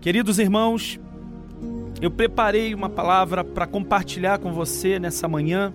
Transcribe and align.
Queridos 0.00 0.38
irmãos, 0.38 0.98
eu 2.00 2.08
preparei 2.08 2.72
uma 2.72 2.88
palavra 2.88 3.42
para 3.42 3.66
compartilhar 3.66 4.38
com 4.38 4.52
você 4.52 4.96
nessa 4.96 5.26
manhã, 5.26 5.72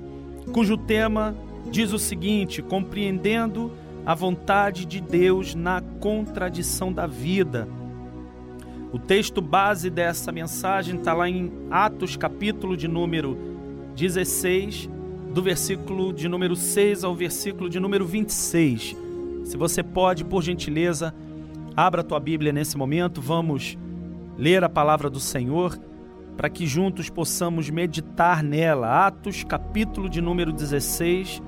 cujo 0.54 0.78
tema 0.78 1.36
diz 1.70 1.92
o 1.92 2.00
seguinte: 2.00 2.62
compreendendo 2.62 3.74
a 4.06 4.16
vontade 4.16 4.86
de 4.86 5.02
Deus 5.02 5.54
na 5.54 5.82
contradição 6.00 6.92
da 6.94 7.06
vida. 7.06 7.68
O 8.94 9.00
texto 9.00 9.42
base 9.42 9.90
dessa 9.90 10.32
mensagem 10.32 10.96
está 10.96 11.14
lá 11.14 11.28
em 11.28 11.52
Atos, 11.70 12.16
capítulo 12.16 12.78
de 12.78 12.88
número 12.88 13.38
16, 13.94 14.90
do 15.34 15.42
versículo 15.42 16.14
de 16.14 16.30
número 16.30 16.56
6 16.56 17.04
ao 17.04 17.14
versículo 17.14 17.70
de 17.70 17.78
número 17.78 18.06
26. 18.06 18.96
Se 19.44 19.58
você 19.58 19.84
pode, 19.84 20.24
por 20.24 20.42
gentileza, 20.42 21.14
abra 21.76 22.00
a 22.00 22.04
tua 22.06 22.22
Bíblia 22.22 22.54
nesse 22.54 22.78
momento, 22.78 23.20
vamos 23.20 23.78
ler 24.38 24.64
a 24.64 24.70
palavra 24.70 25.10
do 25.10 25.20
Senhor 25.20 25.78
para 26.36 26.50
que 26.50 26.66
juntos 26.66 27.10
possamos 27.10 27.70
meditar 27.70 28.44
nela. 28.44 29.08
Atos, 29.08 29.44
capítulo 29.44 30.10
de 30.10 30.20
número 30.22 30.52
16, 30.52 31.42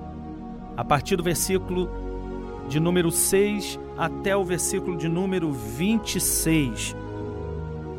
a 0.78 0.84
partir 0.84 1.16
do 1.16 1.24
versículo 1.24 1.90
de 2.68 2.80
número 2.80 3.12
6 3.12 3.80
até 3.98 4.36
o 4.36 4.44
versículo 4.44 4.98
de 4.98 5.08
número 5.08 5.52
26. 5.52 6.96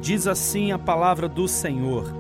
Diz 0.01 0.27
assim 0.27 0.71
a 0.71 0.79
palavra 0.79 1.29
do 1.29 1.49
Senhor: 1.49 2.15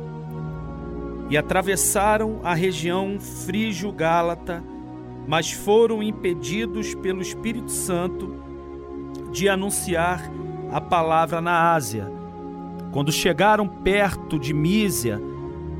E 1.30 1.36
atravessaram 1.36 2.41
a 2.42 2.55
região 2.55 3.19
frígio-gálata, 3.20 4.64
mas 5.28 5.52
foram 5.52 6.02
impedidos 6.02 6.94
pelo 6.96 7.22
Espírito 7.22 7.70
Santo 7.70 8.34
de 9.30 9.48
anunciar 9.48 10.30
a 10.72 10.80
palavra 10.80 11.41
na 11.41 11.74
Ásia 11.74 12.16
quando 12.96 13.12
chegaram 13.12 13.68
perto 13.68 14.38
de 14.38 14.55
Mísia, 14.55 15.20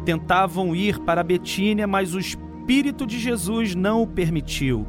tentavam 0.05 0.77
ir 0.77 0.99
para 0.99 1.23
Betínia, 1.23 1.87
mas 1.87 2.15
o 2.15 2.21
Espírito 2.21 3.07
de 3.07 3.19
Jesus 3.19 3.75
não 3.75 4.03
o 4.03 4.07
permitiu. 4.07 4.87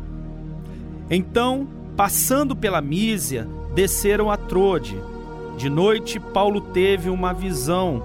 Então, 1.10 1.66
passando 1.96 2.54
pela 2.54 2.82
Mísia, 2.82 3.48
desceram 3.74 4.30
a 4.30 4.36
Trode. 4.36 4.98
De 5.56 5.70
noite, 5.70 6.20
Paulo 6.20 6.60
teve 6.60 7.10
uma 7.10 7.32
visão. 7.32 8.04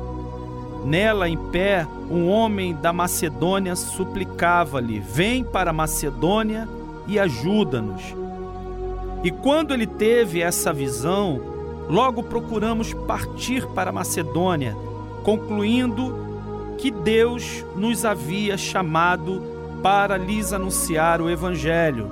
Nela, 0.84 1.28
em 1.28 1.37
pé, 1.50 1.84
um 2.09 2.28
homem 2.28 2.77
da 2.77 2.93
Macedônia 2.93 3.75
suplicava-lhe: 3.75 5.00
Vem 5.00 5.43
para 5.43 5.70
a 5.70 5.75
Macedônia 5.75 6.69
e 7.09 7.19
ajuda-nos. 7.19 8.15
E 9.25 9.33
quando 9.33 9.75
ele 9.75 9.89
teve 9.89 10.41
essa 10.41 10.73
visão, 10.73 11.52
Logo 11.88 12.22
procuramos 12.22 12.94
partir 12.94 13.66
para 13.69 13.92
Macedônia, 13.92 14.77
concluindo 15.22 16.14
que 16.78 16.91
Deus 16.91 17.64
nos 17.77 18.05
havia 18.05 18.56
chamado 18.56 19.42
para 19.83 20.16
lhes 20.16 20.53
anunciar 20.53 21.20
o 21.20 21.28
Evangelho. 21.28 22.10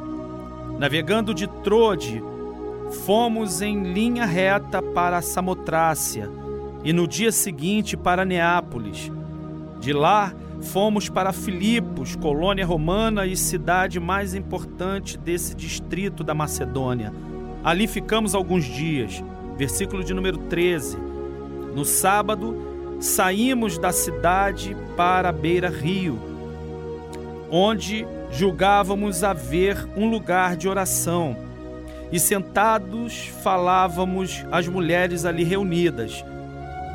Navegando 0.79 1.33
de 1.33 1.47
Trode, 1.47 2.23
fomos 3.05 3.63
em 3.63 3.93
linha 3.93 4.25
reta 4.25 4.83
para 4.83 5.23
Samotrácia 5.23 6.29
e 6.83 6.93
no 6.93 7.07
dia 7.07 7.31
seguinte 7.31 7.97
para 7.97 8.25
Neápolis. 8.25 9.11
De 9.81 9.93
lá, 9.93 10.33
fomos 10.61 11.09
para 11.09 11.33
Filipos, 11.33 12.17
colônia 12.17 12.67
romana 12.67 13.27
e 13.27 13.37
cidade 13.37 14.01
mais 14.01 14.35
importante 14.35 15.17
desse 15.17 15.55
distrito 15.55 16.25
da 16.25 16.35
Macedônia. 16.35 17.13
Ali 17.63 17.87
ficamos 17.87 18.35
alguns 18.35 18.65
dias 18.65 19.23
versículo 19.61 20.03
de 20.03 20.15
número 20.15 20.39
13. 20.39 20.97
No 21.75 21.85
sábado, 21.85 22.97
saímos 22.99 23.77
da 23.77 23.93
cidade 23.93 24.75
para 24.97 25.29
a 25.29 25.33
beira-rio, 25.33 26.19
onde 27.51 28.07
julgávamos 28.33 29.23
haver 29.23 29.77
um 29.95 30.09
lugar 30.09 30.57
de 30.57 30.67
oração. 30.67 31.37
E 32.11 32.19
sentados 32.19 33.27
falávamos 33.43 34.47
às 34.51 34.67
mulheres 34.67 35.27
ali 35.27 35.45
reunidas. 35.45 36.25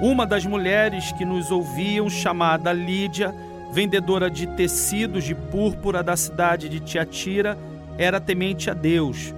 Uma 0.02 0.26
das 0.26 0.44
mulheres 0.44 1.12
que 1.12 1.24
nos 1.24 1.52
ouviam, 1.52 2.10
chamada 2.10 2.74
Lídia, 2.74 3.32
vendedora 3.74 4.28
de 4.28 4.48
tecidos 4.48 5.24
de 5.24 5.36
púrpura 5.36 6.02
da 6.02 6.18
cidade 6.18 6.68
de 6.68 6.80
Tiatira, 6.80 7.56
era 7.96 8.20
temente 8.20 8.72
a 8.72 8.74
Deus. 8.74 9.36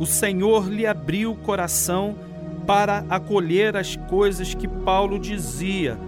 O 0.00 0.06
Senhor 0.06 0.70
lhe 0.70 0.86
abriu 0.86 1.32
o 1.32 1.36
coração 1.36 2.31
para 2.66 3.04
acolher 3.08 3.76
as 3.76 3.96
coisas 3.96 4.54
que 4.54 4.68
Paulo 4.68 5.18
dizia. 5.18 5.98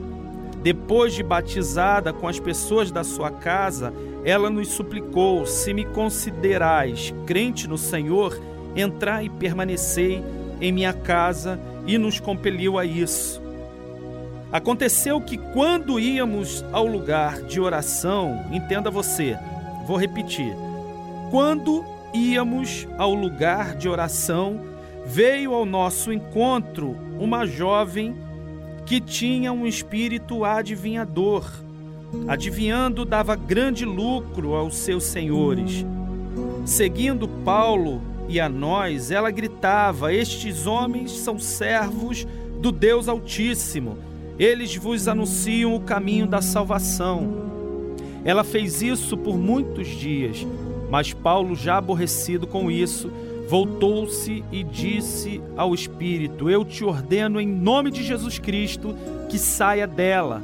Depois 0.62 1.12
de 1.12 1.22
batizada 1.22 2.12
com 2.12 2.26
as 2.26 2.40
pessoas 2.40 2.90
da 2.90 3.04
sua 3.04 3.30
casa, 3.30 3.92
ela 4.24 4.48
nos 4.48 4.68
suplicou: 4.68 5.44
Se 5.44 5.74
me 5.74 5.84
considerais 5.84 7.12
crente 7.26 7.68
no 7.68 7.76
Senhor, 7.76 8.40
entrai 8.74 9.26
e 9.26 9.30
permanecei 9.30 10.22
em 10.60 10.72
minha 10.72 10.92
casa, 10.92 11.60
e 11.86 11.98
nos 11.98 12.18
compeliu 12.18 12.78
a 12.78 12.84
isso. 12.84 13.42
Aconteceu 14.50 15.20
que 15.20 15.36
quando 15.36 15.98
íamos 15.98 16.64
ao 16.72 16.86
lugar 16.86 17.42
de 17.42 17.60
oração, 17.60 18.44
entenda 18.52 18.90
você, 18.90 19.36
vou 19.86 19.98
repetir. 19.98 20.54
Quando 21.30 21.84
íamos 22.14 22.86
ao 22.96 23.12
lugar 23.12 23.74
de 23.74 23.88
oração, 23.88 24.60
veio 25.04 25.52
ao 25.52 25.66
nosso 25.66 26.12
encontro 26.12 26.96
uma 27.18 27.46
jovem 27.46 28.14
que 28.86 29.00
tinha 29.00 29.52
um 29.52 29.66
espírito 29.66 30.44
adivinhador. 30.44 31.50
Adivinhando, 32.28 33.04
dava 33.04 33.34
grande 33.34 33.84
lucro 33.84 34.54
aos 34.54 34.76
seus 34.76 35.04
senhores. 35.04 35.84
Seguindo 36.64 37.26
Paulo 37.28 38.00
e 38.28 38.40
a 38.40 38.48
nós, 38.48 39.10
ela 39.10 39.30
gritava: 39.30 40.12
Estes 40.12 40.66
homens 40.66 41.10
são 41.10 41.38
servos 41.38 42.26
do 42.60 42.70
Deus 42.70 43.08
Altíssimo. 43.08 43.98
Eles 44.38 44.74
vos 44.76 45.06
anunciam 45.06 45.74
o 45.74 45.80
caminho 45.80 46.26
da 46.26 46.40
salvação. 46.40 47.44
Ela 48.24 48.42
fez 48.42 48.80
isso 48.80 49.16
por 49.18 49.36
muitos 49.36 49.86
dias, 49.86 50.46
mas 50.90 51.12
Paulo, 51.12 51.54
já 51.54 51.76
aborrecido 51.76 52.46
com 52.46 52.70
isso, 52.70 53.12
voltou-se 53.48 54.44
e 54.50 54.62
disse 54.62 55.40
ao 55.56 55.74
espírito: 55.74 56.48
Eu 56.48 56.64
te 56.64 56.84
ordeno 56.84 57.40
em 57.40 57.46
nome 57.46 57.90
de 57.90 58.02
Jesus 58.02 58.38
Cristo 58.38 58.94
que 59.28 59.38
saia 59.38 59.86
dela. 59.86 60.42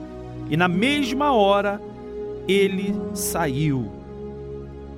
E 0.49 0.57
na 0.57 0.69
mesma 0.69 1.33
hora 1.33 1.81
ele 2.49 2.95
saiu. 3.15 3.91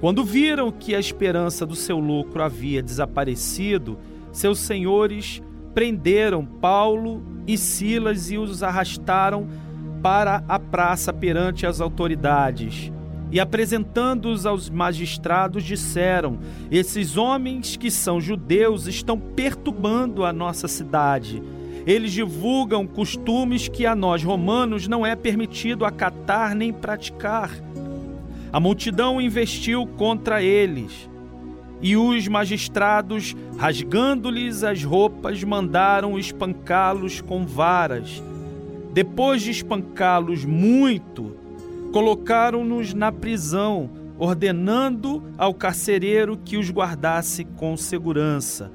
Quando 0.01 0.25
viram 0.25 0.73
que 0.73 0.95
a 0.95 1.01
esperança 1.01 1.65
do 1.65 1.77
seu 1.77 1.99
lucro 1.99 2.43
havia 2.43 2.83
desaparecido, 2.83 3.99
seus 4.33 4.59
senhores 4.59 5.43
prenderam 5.75 6.45
Paulo 6.45 7.23
e 7.47 7.57
Silas 7.57 8.31
e 8.31 8.39
os 8.39 8.63
arrastaram 8.63 9.47
para 10.03 10.43
a 10.49 10.59
praça 10.59 11.13
perante 11.13 11.67
as 11.67 11.81
autoridades 11.81 12.91
e 13.33 13.41
apresentando-os 13.41 14.45
aos 14.45 14.69
magistrados, 14.69 15.65
disseram: 15.65 16.39
Esses 16.71 17.17
homens 17.17 17.77
que 17.77 17.91
são 17.91 18.21
judeus 18.21 18.87
estão 18.87 19.19
perturbando 19.19 20.25
a 20.27 20.33
nossa 20.33 20.69
cidade. 20.69 21.43
Eles 21.87 22.13
divulgam 22.13 22.87
costumes 22.87 23.67
que 23.69 23.87
a 23.87 23.97
nós 23.97 24.23
romanos 24.23 24.87
não 24.87 25.05
é 25.05 25.17
permitido 25.17 25.87
acatar 25.87 26.55
nem 26.55 26.73
praticar. 26.73 27.51
A 28.53 28.61
multidão 28.61 29.19
investiu 29.19 29.87
contra 29.87 30.43
eles. 30.43 31.11
E 31.81 31.97
os 31.97 32.29
magistrados, 32.29 33.35
rasgando-lhes 33.57 34.63
as 34.63 34.85
roupas, 34.85 35.43
mandaram 35.43 36.19
espancá-los 36.19 37.21
com 37.21 37.45
varas. 37.45 38.23
Depois 38.93 39.43
de 39.43 39.51
espancá-los 39.51 40.45
muito, 40.45 41.42
colocaram-nos 41.93 42.95
na 42.95 43.13
prisão, 43.13 43.91
ordenando 44.19 45.23
ao 45.37 45.53
carcereiro 45.53 46.39
que 46.39 46.57
os 46.57 46.71
guardasse 46.71 47.45
com 47.45 47.77
segurança. 47.77 48.73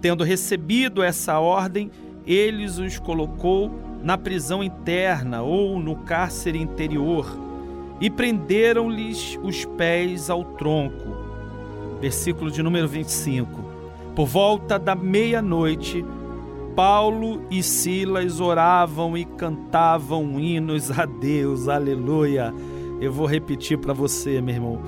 Tendo 0.00 0.24
recebido 0.24 1.02
essa 1.02 1.38
ordem, 1.38 1.90
eles 2.26 2.78
os 2.78 2.98
colocou 2.98 3.70
na 4.02 4.18
prisão 4.18 4.62
interna 4.62 5.42
ou 5.42 5.78
no 5.78 5.96
cárcere 5.96 6.58
interior 6.60 7.26
e 8.00 8.10
prenderam-lhes 8.10 9.38
os 9.42 9.64
pés 9.64 10.28
ao 10.28 10.44
tronco. 10.44 11.16
Versículo 12.00 12.50
de 12.50 12.60
número 12.60 12.88
25. 12.88 13.62
Por 14.16 14.26
volta 14.26 14.76
da 14.76 14.96
meia-noite, 14.96 16.04
Paulo 16.74 17.42
e 17.50 17.62
Silas 17.62 18.40
oravam 18.40 19.16
e 19.16 19.26
cantavam 19.26 20.40
hinos 20.40 20.90
a 20.90 21.04
Deus, 21.04 21.68
aleluia. 21.68 22.52
Eu 22.98 23.12
vou 23.12 23.26
repetir 23.26 23.76
para 23.76 23.92
você, 23.92 24.40
meu 24.40 24.54
irmão. 24.54 24.82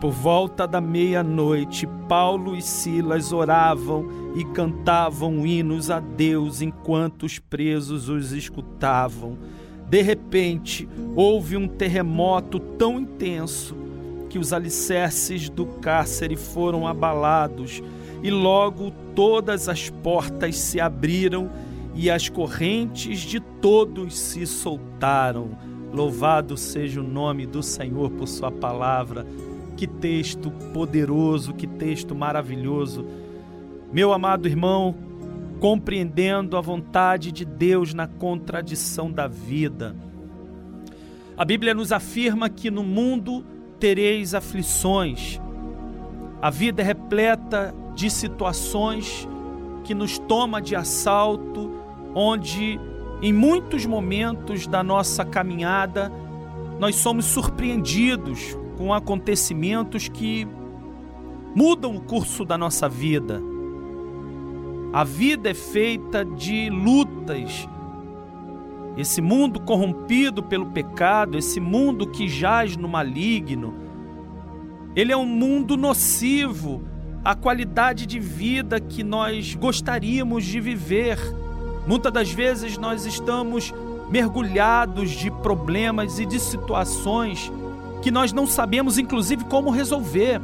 Por 0.00 0.10
volta 0.10 0.66
da 0.66 0.80
meia-noite, 0.80 1.86
Paulo 2.08 2.56
e 2.56 2.62
Silas 2.62 3.30
oravam 3.30 4.06
e 4.34 4.44
cantavam 4.44 5.46
hinos 5.46 5.90
a 5.90 6.00
Deus 6.00 6.62
enquanto 6.62 7.24
os 7.24 7.38
presos 7.38 8.08
os 8.08 8.32
escutavam. 8.32 9.36
De 9.90 10.00
repente, 10.00 10.88
houve 11.14 11.58
um 11.58 11.68
terremoto 11.68 12.58
tão 12.58 12.98
intenso 12.98 13.76
que 14.30 14.38
os 14.38 14.52
alicerces 14.52 15.50
do 15.50 15.66
cárcere 15.66 16.36
foram 16.36 16.86
abalados 16.86 17.82
e 18.22 18.30
logo 18.30 18.92
todas 19.14 19.68
as 19.68 19.90
portas 19.90 20.56
se 20.56 20.80
abriram 20.80 21.50
e 21.94 22.10
as 22.10 22.28
correntes 22.28 23.20
de 23.20 23.40
todos 23.40 24.16
se 24.18 24.46
soltaram. 24.46 25.50
Louvado 25.92 26.56
seja 26.56 27.00
o 27.00 27.04
nome 27.04 27.46
do 27.46 27.62
Senhor 27.62 28.10
por 28.10 28.28
Sua 28.28 28.50
palavra. 28.50 29.26
Que 29.76 29.86
texto 29.86 30.50
poderoso, 30.72 31.54
que 31.54 31.66
texto 31.66 32.14
maravilhoso. 32.14 33.06
Meu 33.92 34.12
amado 34.12 34.48
irmão, 34.48 34.94
compreendendo 35.60 36.56
a 36.56 36.60
vontade 36.60 37.32
de 37.32 37.44
Deus 37.44 37.94
na 37.94 38.06
contradição 38.06 39.10
da 39.10 39.26
vida. 39.26 39.96
A 41.36 41.44
Bíblia 41.44 41.74
nos 41.74 41.92
afirma 41.92 42.48
que 42.48 42.70
no 42.70 42.82
mundo 42.82 43.44
tereis 43.78 44.34
aflições. 44.34 45.40
A 46.40 46.50
vida 46.50 46.82
é 46.82 46.84
repleta 46.84 47.35
de 47.94 48.10
situações 48.10 49.28
que 49.84 49.94
nos 49.94 50.18
toma 50.18 50.60
de 50.60 50.74
assalto, 50.74 51.70
onde 52.14 52.80
em 53.22 53.32
muitos 53.32 53.86
momentos 53.86 54.66
da 54.66 54.82
nossa 54.82 55.24
caminhada 55.24 56.12
nós 56.78 56.96
somos 56.96 57.24
surpreendidos 57.26 58.56
com 58.76 58.92
acontecimentos 58.92 60.08
que 60.08 60.46
mudam 61.54 61.96
o 61.96 62.00
curso 62.00 62.44
da 62.44 62.58
nossa 62.58 62.88
vida. 62.88 63.40
A 64.92 65.04
vida 65.04 65.50
é 65.50 65.54
feita 65.54 66.24
de 66.24 66.68
lutas. 66.68 67.68
Esse 68.96 69.20
mundo 69.20 69.60
corrompido 69.60 70.42
pelo 70.42 70.66
pecado, 70.66 71.38
esse 71.38 71.60
mundo 71.60 72.06
que 72.06 72.28
jaz 72.28 72.76
no 72.76 72.88
maligno, 72.88 73.74
ele 74.94 75.12
é 75.12 75.16
um 75.16 75.26
mundo 75.26 75.76
nocivo 75.76 76.82
à 77.26 77.34
qualidade 77.34 78.06
de 78.06 78.20
vida 78.20 78.78
que 78.78 79.02
nós 79.02 79.56
gostaríamos 79.56 80.44
de 80.44 80.60
viver. 80.60 81.18
Muitas 81.84 82.12
das 82.12 82.30
vezes 82.30 82.78
nós 82.78 83.04
estamos 83.04 83.74
mergulhados 84.08 85.10
de 85.10 85.28
problemas 85.28 86.20
e 86.20 86.24
de 86.24 86.38
situações 86.38 87.50
que 88.00 88.12
nós 88.12 88.32
não 88.32 88.46
sabemos, 88.46 88.96
inclusive, 88.96 89.42
como 89.46 89.70
resolver. 89.70 90.40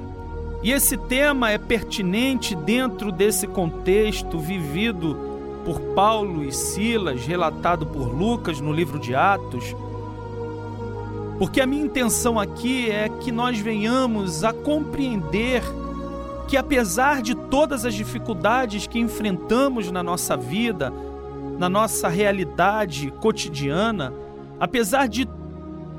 E 0.61 0.73
esse 0.73 0.97
tema 0.97 1.53
é 1.53 1.57
pertinente 1.57 2.57
dentro 2.57 3.13
desse 3.13 3.47
contexto 3.47 4.41
vivido 4.41 5.17
por 5.65 5.79
Paulo 5.95 6.45
e 6.45 6.51
Silas, 6.51 7.25
relatado 7.25 7.87
por 7.87 8.13
Lucas 8.13 8.61
no 8.61 8.73
livro 8.73 8.99
de 8.99 9.15
Atos. 9.15 9.77
Porque 11.39 11.61
a 11.61 11.67
minha 11.67 11.85
intenção 11.85 12.41
aqui 12.41 12.91
é 12.91 13.09
que 13.09 13.31
nós 13.31 13.57
venhamos 13.61 14.43
a 14.43 14.53
compreender 14.53 15.63
que, 16.49 16.57
apesar 16.57 17.23
de 17.23 17.35
todas 17.35 17.85
as 17.85 17.95
dificuldades 17.95 18.87
que 18.87 18.99
enfrentamos 18.99 19.91
na 19.91 20.03
nossa 20.03 20.37
vida, 20.37 20.93
na 21.59 21.69
nossa 21.69 22.09
realidade 22.09 23.11
cotidiana, 23.21 24.13
apesar 24.59 25.09
de 25.09 25.29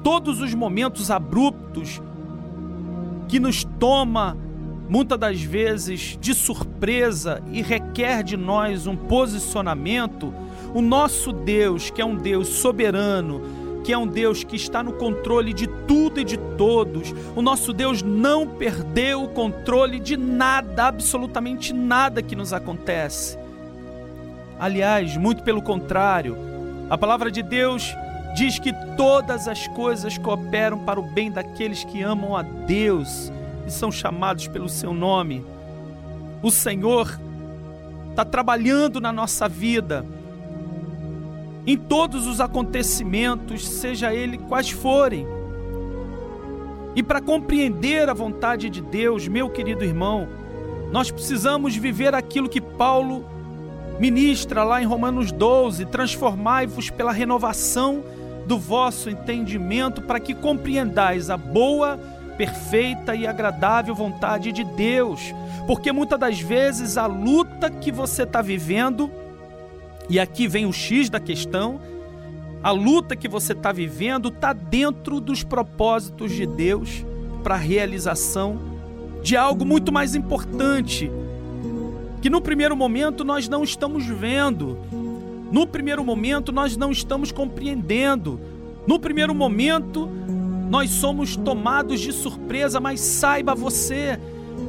todos 0.04 0.42
os 0.42 0.54
momentos 0.54 1.10
abruptos 1.10 2.02
que 3.28 3.40
nos 3.40 3.64
toma 3.64 4.38
muitas 4.90 5.18
das 5.18 5.42
vezes 5.42 6.18
de 6.20 6.34
surpresa 6.34 7.42
e 7.52 7.62
requer 7.62 8.24
de 8.24 8.38
nós 8.38 8.86
um 8.86 8.96
posicionamento, 8.96 10.34
o 10.74 10.82
nosso 10.82 11.32
Deus, 11.32 11.90
que 11.90 12.02
é 12.02 12.06
um 12.06 12.16
Deus 12.16 12.50
soberano, 12.50 13.63
que 13.84 13.92
é 13.92 13.98
um 13.98 14.08
Deus 14.08 14.44
que 14.44 14.56
está 14.56 14.82
no 14.82 14.94
controle 14.94 15.54
de 15.54 15.68
tudo 15.68 16.20
e 16.20 16.24
de 16.24 16.38
todos, 16.58 17.14
o 17.36 17.42
nosso 17.42 17.74
Deus 17.74 18.02
não 18.02 18.48
perdeu 18.48 19.24
o 19.24 19.30
controle 19.30 20.00
de 20.00 20.16
nada, 20.16 20.86
absolutamente 20.88 21.74
nada 21.74 22.22
que 22.22 22.36
nos 22.36 22.54
acontece. 22.54 23.38
Aliás, 24.60 25.18
muito 25.18 25.44
pelo 25.44 25.62
contrário, 25.62 26.38
a 26.90 26.98
palavra 26.98 27.30
de 27.30 27.44
Deus 27.44 27.94
diz 28.36 28.58
que 28.58 28.74
todas 28.96 29.48
as 29.48 29.68
coisas 29.70 30.18
cooperam 30.18 30.80
para 30.80 31.00
o 31.00 31.04
bem 31.04 31.32
daqueles 31.32 31.84
que 31.84 32.02
amam 32.02 32.36
a 32.36 32.42
Deus 32.42 33.32
e 33.68 33.72
são 33.72 33.92
chamados 33.92 34.48
pelo 34.48 34.70
seu 34.70 34.94
nome. 34.94 35.46
O 36.42 36.50
Senhor 36.50 37.20
está 38.10 38.24
trabalhando 38.24 39.02
na 39.02 39.12
nossa 39.12 39.48
vida, 39.50 40.06
em 41.66 41.78
todos 41.78 42.28
os 42.28 42.42
acontecimentos, 42.42 43.68
seja 43.68 44.14
ele 44.14 44.38
quais 44.38 44.70
forem. 44.70 45.26
E 46.96 47.02
para 47.02 47.22
compreender 47.22 48.10
a 48.10 48.14
vontade 48.14 48.70
de 48.70 48.82
Deus, 48.82 49.28
meu 49.28 49.50
querido 49.50 49.84
irmão, 49.84 50.28
nós 50.92 51.10
precisamos 51.10 51.76
viver 51.76 52.14
aquilo 52.14 52.50
que 52.50 52.62
Paulo 52.62 53.26
ministra 54.00 54.64
lá 54.64 54.82
em 54.82 54.86
Romanos 54.86 55.32
12: 55.32 55.86
transformai-vos 55.86 56.90
pela 56.90 57.12
renovação 57.12 58.04
do 58.46 58.60
vosso 58.60 59.10
entendimento, 59.10 60.02
para 60.02 60.20
que 60.20 60.36
compreendais 60.36 61.30
a 61.30 61.38
boa, 61.38 61.98
perfeita 62.38 63.16
e 63.16 63.26
agradável 63.26 63.96
vontade 63.96 64.52
de 64.52 64.64
Deus. 64.64 65.34
Porque 65.66 65.92
muitas 65.92 66.20
das 66.20 66.40
vezes 66.40 66.98
a 66.98 67.06
luta 67.06 67.70
que 67.70 67.92
você 67.92 68.24
está 68.24 68.42
vivendo, 68.42 69.10
e 70.10 70.20
aqui 70.20 70.48
vem 70.48 70.66
o 70.66 70.74
X 70.74 71.10
da 71.10 71.20
questão, 71.20 71.80
a 72.62 72.72
luta 72.72 73.16
que 73.16 73.28
você 73.28 73.54
está 73.54 73.72
vivendo 73.72 74.30
está 74.30 74.54
dentro 74.54 75.20
dos 75.20 75.44
propósitos 75.44 76.32
de 76.32 76.46
Deus 76.46 77.06
para 77.44 77.56
a 77.56 77.58
realização 77.58 78.60
de 79.22 79.36
algo 79.36 79.66
muito 79.66 79.92
mais 79.92 80.16
importante, 80.16 81.12
que 82.22 82.30
no 82.30 82.42
primeiro 82.42 82.76
momento 82.76 83.24
nós 83.24 83.50
não 83.50 83.64
estamos 83.64 84.06
vendo, 84.06 84.78
no 85.52 85.68
primeiro 85.68 86.04
momento 86.04 86.52
nós 86.52 86.78
não 86.78 86.92
estamos 86.92 87.32
compreendendo, 87.32 88.40
no 88.88 89.00
primeiro 89.00 89.34
momento 89.34 90.10
nós 90.70 90.90
somos 90.90 91.36
tomados 91.36 92.00
de 92.00 92.12
surpresa, 92.12 92.80
mas 92.80 93.00
saiba 93.00 93.54
você 93.54 94.20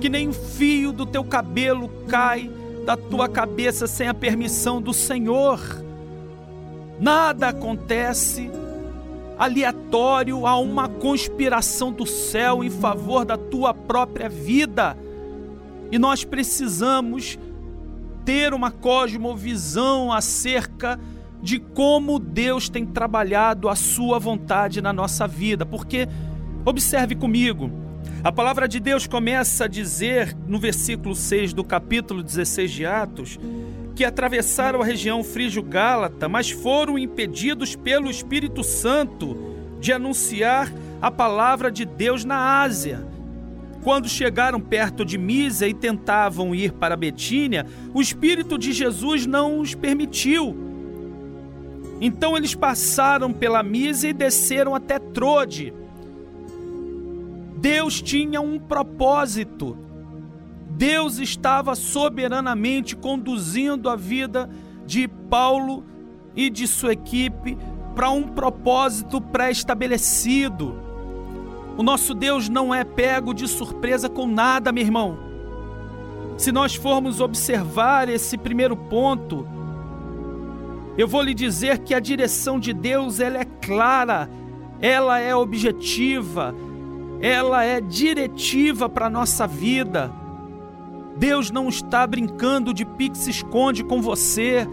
que 0.01 0.09
nem 0.09 0.29
um 0.29 0.33
fio 0.33 0.93
do 0.93 1.07
teu 1.07 1.25
cabelo 1.25 1.89
cai 2.09 2.51
da 2.85 2.97
tua 2.97 3.29
cabeça 3.29 3.87
sem 3.87 4.09
a 4.09 4.15
permissão 4.15 4.81
do 4.81 4.93
Senhor. 4.93 5.61
Nada 7.01 7.49
acontece 7.49 8.51
aleatório 9.39 10.47
a 10.47 10.57
uma 10.59 10.89
conspiração 10.89 11.93
do 11.93 12.07
céu 12.07 12.63
em 12.63 12.71
favor 12.71 13.25
da 13.25 13.37
tua 13.37 13.75
própria 13.75 14.29
vida. 14.29 14.97
E 15.91 15.99
nós 15.99 16.25
precisamos 16.25 17.39
ter 18.25 18.55
uma 18.55 18.71
cosmovisão 18.71 20.13
acerca 20.13 20.99
de 21.43 21.59
como 21.59 22.19
Deus 22.19 22.69
tem 22.69 22.87
trabalhado 22.87 23.69
a 23.69 23.75
sua 23.75 24.19
vontade 24.19 24.81
na 24.81 24.93
nossa 24.93 25.27
vida. 25.27 25.67
Porque, 25.67 26.09
observe 26.65 27.15
comigo, 27.15 27.71
a 28.23 28.33
palavra 28.33 28.67
de 28.67 28.81
Deus 28.81 29.07
começa 29.07 29.65
a 29.65 29.69
dizer 29.69 30.35
no 30.47 30.59
versículo 30.59 31.15
6 31.15 31.53
do 31.53 31.63
capítulo 31.63 32.23
16 32.23 32.71
de 32.71 32.87
Atos 32.87 33.39
que 33.95 34.05
atravessaram 34.05 34.83
a 34.83 34.85
região 34.85 35.23
frígio-gálata, 35.23 36.29
mas 36.29 36.51
foram 36.51 36.99
impedidos 36.99 37.77
pelo 37.77 38.11
Espírito 38.11 38.65
Santo 38.65 39.37
de 39.79 39.93
anunciar 39.93 40.73
a 41.01 41.11
palavra 41.11 41.71
de 41.71 41.85
Deus 41.85 42.25
na 42.25 42.63
Ásia. 42.63 43.07
Quando 43.83 44.09
chegaram 44.09 44.59
perto 44.59 45.05
de 45.05 45.19
Mísia 45.19 45.69
e 45.69 45.75
tentavam 45.75 46.55
ir 46.55 46.73
para 46.73 46.97
Betínia, 46.97 47.67
o 47.93 48.01
Espírito 48.01 48.59
de 48.59 48.73
Jesus 48.73 49.27
não 49.27 49.61
os 49.61 49.75
permitiu. 49.75 50.57
Então 52.01 52.37
eles 52.37 52.55
passaram 52.55 53.33
pela 53.33 53.63
Mísia 53.63 54.09
e 54.09 54.15
desceram 54.15 54.75
até 54.75 54.99
Trode. 54.99 55.73
Deus 57.65 58.03
tinha 58.03 58.43
um 58.43 58.59
propósito. 58.59 59.75
Deus 60.69 61.19
estava 61.19 61.75
soberanamente 61.75 62.95
conduzindo 62.95 63.89
a 63.89 63.97
vida 63.97 64.51
de 64.85 65.09
Paulo 65.09 65.83
e 66.37 66.51
de 66.51 66.67
sua 66.67 66.93
equipe 66.93 67.57
para 67.95 68.11
um 68.11 68.25
propósito 68.25 69.19
pré-estabelecido. 69.19 70.79
O 71.79 71.83
nosso 71.83 72.13
Deus 72.13 72.51
não 72.51 72.75
é 72.75 72.85
pego 72.85 73.33
de 73.33 73.49
surpresa 73.49 74.11
com 74.11 74.27
nada, 74.27 74.71
meu 74.71 74.85
irmão. 74.85 75.19
Se 76.37 76.53
nós 76.53 76.75
formos 76.75 77.19
observar 77.19 78.11
esse 78.11 78.37
primeiro 78.37 78.77
ponto, 78.77 79.49
eu 80.99 81.09
vou 81.09 81.23
lhe 81.23 81.33
dizer 81.33 81.79
que 81.79 81.95
a 81.95 82.01
direção 82.01 82.61
de 82.61 82.75
Deus 82.75 83.21
ela 83.21 83.39
é 83.39 83.47
clara, 83.47 84.29
ela 84.83 85.19
é 85.19 85.35
objetiva, 85.35 86.55
ela 87.21 87.65
é 87.65 87.81
diretiva 87.81 88.89
para 88.89 89.07
a 89.07 89.11
nossa 89.11 89.47
vida. 89.47 90.13
Deus 91.17 91.51
não 91.51 91.69
está 91.69 92.07
brincando 92.07 92.75
de 92.75 92.85
pique-se-esconde 92.85 93.85
com 93.85 94.03
você. 94.03 94.67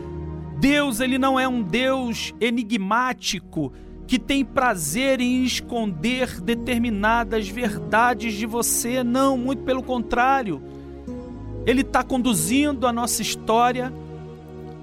Deus, 0.57 0.99
ele 0.99 1.17
não 1.17 1.39
é 1.39 1.47
um 1.47 1.61
Deus 1.61 2.33
enigmático 2.39 3.71
que 4.07 4.17
tem 4.19 4.43
prazer 4.43 5.21
em 5.21 5.43
esconder 5.43 6.41
determinadas 6.41 7.47
verdades 7.47 8.33
de 8.33 8.45
você. 8.45 9.03
Não, 9.03 9.37
muito 9.37 9.63
pelo 9.63 9.83
contrário. 9.83 10.61
Ele 11.65 11.81
está 11.81 12.03
conduzindo 12.03 12.87
a 12.87 12.91
nossa 12.91 13.21
história 13.21 13.93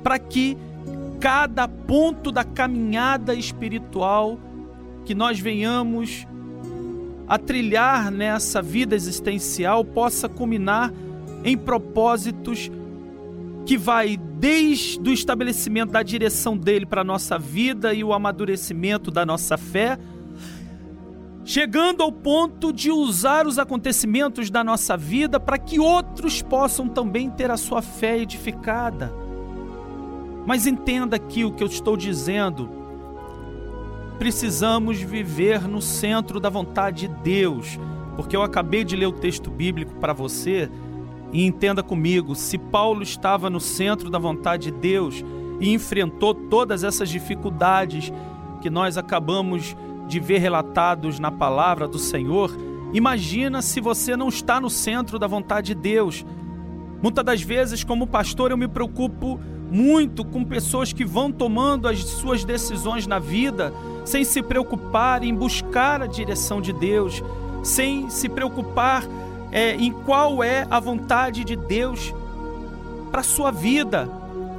para 0.03 0.19
que 0.19 0.57
cada 1.19 1.67
ponto 1.67 2.31
da 2.31 2.45
caminhada 2.45 3.35
espiritual 3.35 4.39
que 5.05 5.15
nós 5.15 5.41
venhamos 5.41 6.27
a 7.29 7.39
trilhar 7.39 8.11
nessa 8.11 8.63
vida 8.63 8.97
existencial 8.97 9.85
possa 9.85 10.29
culminar 10.29 10.93
em 11.45 11.57
propósitos 11.59 12.71
que 13.67 13.77
vai 13.77 14.17
desde 14.17 14.99
o 14.99 15.13
estabelecimento 15.13 15.93
da 15.93 16.03
direção 16.03 16.57
dele 16.57 16.87
para 16.87 17.03
a 17.03 17.05
nossa 17.05 17.39
vida 17.39 17.93
e 17.93 18.03
o 18.03 18.15
amadurecimento 18.15 19.11
da 19.11 19.27
nossa 19.27 19.59
fé, 19.59 19.99
chegando 21.45 22.03
ao 22.03 22.11
ponto 22.11 22.73
de 22.73 22.91
usar 22.91 23.47
os 23.47 23.59
acontecimentos 23.59 24.49
da 24.49 24.65
nossa 24.65 24.97
vida 24.97 25.39
para 25.39 25.59
que 25.59 25.79
outros 25.79 26.41
possam 26.41 26.89
também 26.89 27.29
ter 27.29 27.51
a 27.51 27.59
sua 27.59 27.83
fé 27.83 28.19
edificada. 28.19 29.13
Mas 30.47 30.67
entenda 30.67 31.17
aqui 31.17 31.45
o 31.45 31.53
que 31.53 31.63
eu 31.63 31.69
estou 31.69 31.95
dizendo. 31.95 32.78
Precisamos 34.19 35.01
viver 35.01 35.69
no 35.69 35.81
centro 35.81 36.41
da 36.41 36.51
vontade 36.51 37.07
de 37.07 37.15
Deus, 37.23 37.79
porque 38.17 38.37
eu 38.37 38.43
acabei 38.43 38.83
de 38.83 38.97
ler 38.97 39.07
o 39.07 39.13
texto 39.13 39.49
bíblico 39.49 39.95
para 39.95 40.13
você 40.13 40.69
e 41.33 41.47
entenda 41.47 41.85
comigo: 41.85 42.35
se 42.35 42.59
Paulo 42.59 43.03
estava 43.03 43.49
no 43.49 43.61
centro 43.61 44.11
da 44.11 44.19
vontade 44.19 44.73
de 44.73 44.79
Deus 44.79 45.25
e 45.61 45.73
enfrentou 45.73 46.35
todas 46.35 46.83
essas 46.83 47.09
dificuldades 47.09 48.13
que 48.61 48.69
nós 48.69 48.99
acabamos 48.99 49.77
de 50.09 50.19
ver 50.19 50.39
relatados 50.39 51.21
na 51.21 51.31
palavra 51.31 51.87
do 51.87 51.99
Senhor, 51.99 52.51
imagina 52.93 53.63
se 53.63 53.81
você 53.81 54.17
não 54.17 54.29
está 54.29 54.61
no 54.61 54.69
centro 54.69 55.17
da 55.17 55.29
vontade 55.29 55.75
de 55.75 55.81
Deus. 55.81 56.27
Muitas 57.01 57.25
das 57.25 57.41
vezes, 57.41 57.85
como 57.85 58.05
pastor, 58.05 58.51
eu 58.51 58.57
me 58.57 58.67
preocupo 58.67 59.39
muito 59.71 60.25
com 60.25 60.45
pessoas 60.45 60.93
que 60.93 61.05
vão 61.05 61.31
tomando 61.31 61.87
as 61.87 62.01
suas 62.01 62.43
decisões 62.45 63.07
na 63.07 63.21
vida 63.21 63.73
sem 64.09 64.25
se 64.25 64.43
preocupar 64.43 65.23
em 65.23 65.35
buscar 65.35 66.01
a 66.01 66.07
direção 66.07 66.63
de 66.63 66.73
Deus, 66.73 67.23
sem 67.63 68.09
se 68.09 68.27
preocupar 68.27 69.05
é, 69.53 69.75
em 69.75 69.93
qual 69.93 70.43
é 70.43 70.67
a 70.71 70.81
vontade 70.81 71.45
de 71.45 71.55
Deus 71.55 72.15
para 73.11 73.23
sua 73.23 73.51
vida. 73.51 74.09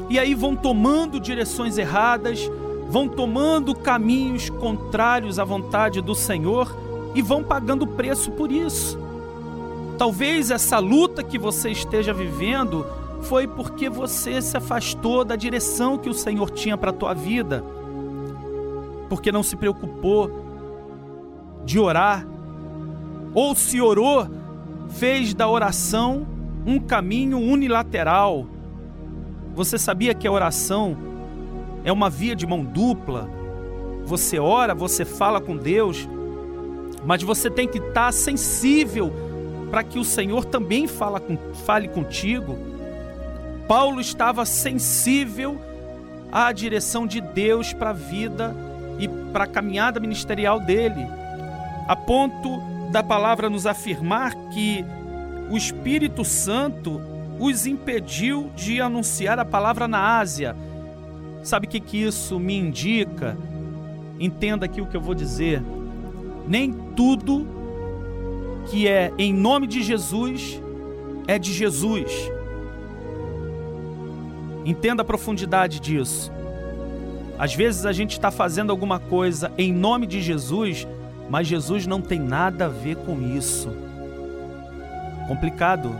E 0.07 0.19
aí 0.19 0.35
vão 0.35 0.55
tomando 0.55 1.19
direções 1.19 1.79
erradas, 1.79 2.49
vão 2.89 3.07
tomando 3.07 3.73
caminhos 3.73 4.51
contrários 4.51 5.39
à 5.39 5.43
vontade 5.43 5.99
do 5.99 6.13
Senhor 6.13 6.75
e 7.15 7.21
vão 7.21 7.43
pagando 7.43 7.87
preço 7.87 8.31
por 8.31 8.51
isso. 8.51 8.99
Talvez 9.97 10.51
essa 10.51 10.77
luta 10.77 11.23
que 11.23 11.39
você 11.39 11.71
esteja 11.71 12.13
vivendo 12.13 12.85
foi 13.23 13.47
porque 13.47 13.89
você 13.89 14.41
se 14.43 14.55
afastou 14.55 15.25
da 15.25 15.35
direção 15.35 15.97
que 15.97 16.09
o 16.09 16.13
Senhor 16.13 16.51
tinha 16.51 16.77
para 16.77 16.91
a 16.91 16.93
tua 16.93 17.15
vida. 17.15 17.63
Porque 19.09 19.31
não 19.31 19.43
se 19.43 19.55
preocupou 19.55 20.31
de 21.65 21.79
orar 21.79 22.25
ou 23.33 23.55
se 23.55 23.81
orou 23.81 24.27
fez 24.89 25.33
da 25.33 25.47
oração 25.47 26.27
um 26.65 26.79
caminho 26.79 27.39
unilateral. 27.39 28.45
Você 29.55 29.77
sabia 29.77 30.13
que 30.13 30.27
a 30.27 30.31
oração 30.31 30.97
é 31.83 31.91
uma 31.91 32.09
via 32.09 32.35
de 32.35 32.45
mão 32.45 32.63
dupla? 32.63 33.29
Você 34.05 34.39
ora, 34.39 34.73
você 34.73 35.05
fala 35.05 35.39
com 35.39 35.55
Deus, 35.55 36.07
mas 37.05 37.21
você 37.21 37.49
tem 37.49 37.67
que 37.67 37.77
estar 37.77 38.11
sensível 38.11 39.11
para 39.69 39.83
que 39.83 39.99
o 39.99 40.03
Senhor 40.03 40.45
também 40.45 40.87
fala 40.87 41.19
com, 41.19 41.37
fale 41.65 41.87
contigo. 41.87 42.57
Paulo 43.67 44.01
estava 44.01 44.45
sensível 44.45 45.59
à 46.31 46.51
direção 46.51 47.05
de 47.05 47.21
Deus 47.21 47.71
para 47.71 47.91
a 47.91 47.93
vida 47.93 48.68
e 48.99 49.07
para 49.31 49.45
a 49.45 49.47
caminhada 49.47 49.99
ministerial 49.99 50.59
dele, 50.59 51.07
a 51.87 51.95
ponto 51.95 52.61
da 52.91 53.01
palavra 53.01 53.49
nos 53.49 53.65
afirmar 53.65 54.35
que 54.51 54.85
o 55.49 55.57
Espírito 55.57 56.23
Santo 56.25 57.01
os 57.39 57.65
impediu 57.65 58.51
de 58.55 58.81
anunciar 58.81 59.39
a 59.39 59.45
palavra 59.45 59.87
na 59.87 60.19
Ásia. 60.19 60.55
Sabe 61.41 61.65
o 61.65 61.69
que, 61.69 61.79
que 61.79 62.03
isso 62.03 62.37
me 62.39 62.55
indica? 62.55 63.37
Entenda 64.19 64.65
aqui 64.65 64.81
o 64.81 64.85
que 64.85 64.97
eu 64.97 65.01
vou 65.01 65.15
dizer. 65.15 65.63
Nem 66.45 66.73
tudo 66.95 67.47
que 68.69 68.87
é 68.87 69.11
em 69.17 69.33
nome 69.33 69.65
de 69.65 69.81
Jesus 69.81 70.61
é 71.27 71.39
de 71.39 71.53
Jesus. 71.53 72.11
Entenda 74.65 75.01
a 75.01 75.05
profundidade 75.05 75.79
disso. 75.79 76.31
Às 77.39 77.55
vezes 77.55 77.85
a 77.85 77.91
gente 77.91 78.11
está 78.11 78.29
fazendo 78.29 78.69
alguma 78.69 78.99
coisa 78.99 79.51
em 79.57 79.73
nome 79.73 80.05
de 80.05 80.21
Jesus 80.21 80.85
mas 81.29 81.47
Jesus 81.47 81.85
não 81.85 82.01
tem 82.01 82.19
nada 82.19 82.65
a 82.65 82.69
ver 82.69 82.97
com 82.97 83.21
isso. 83.21 83.69
Complicado 85.27 85.95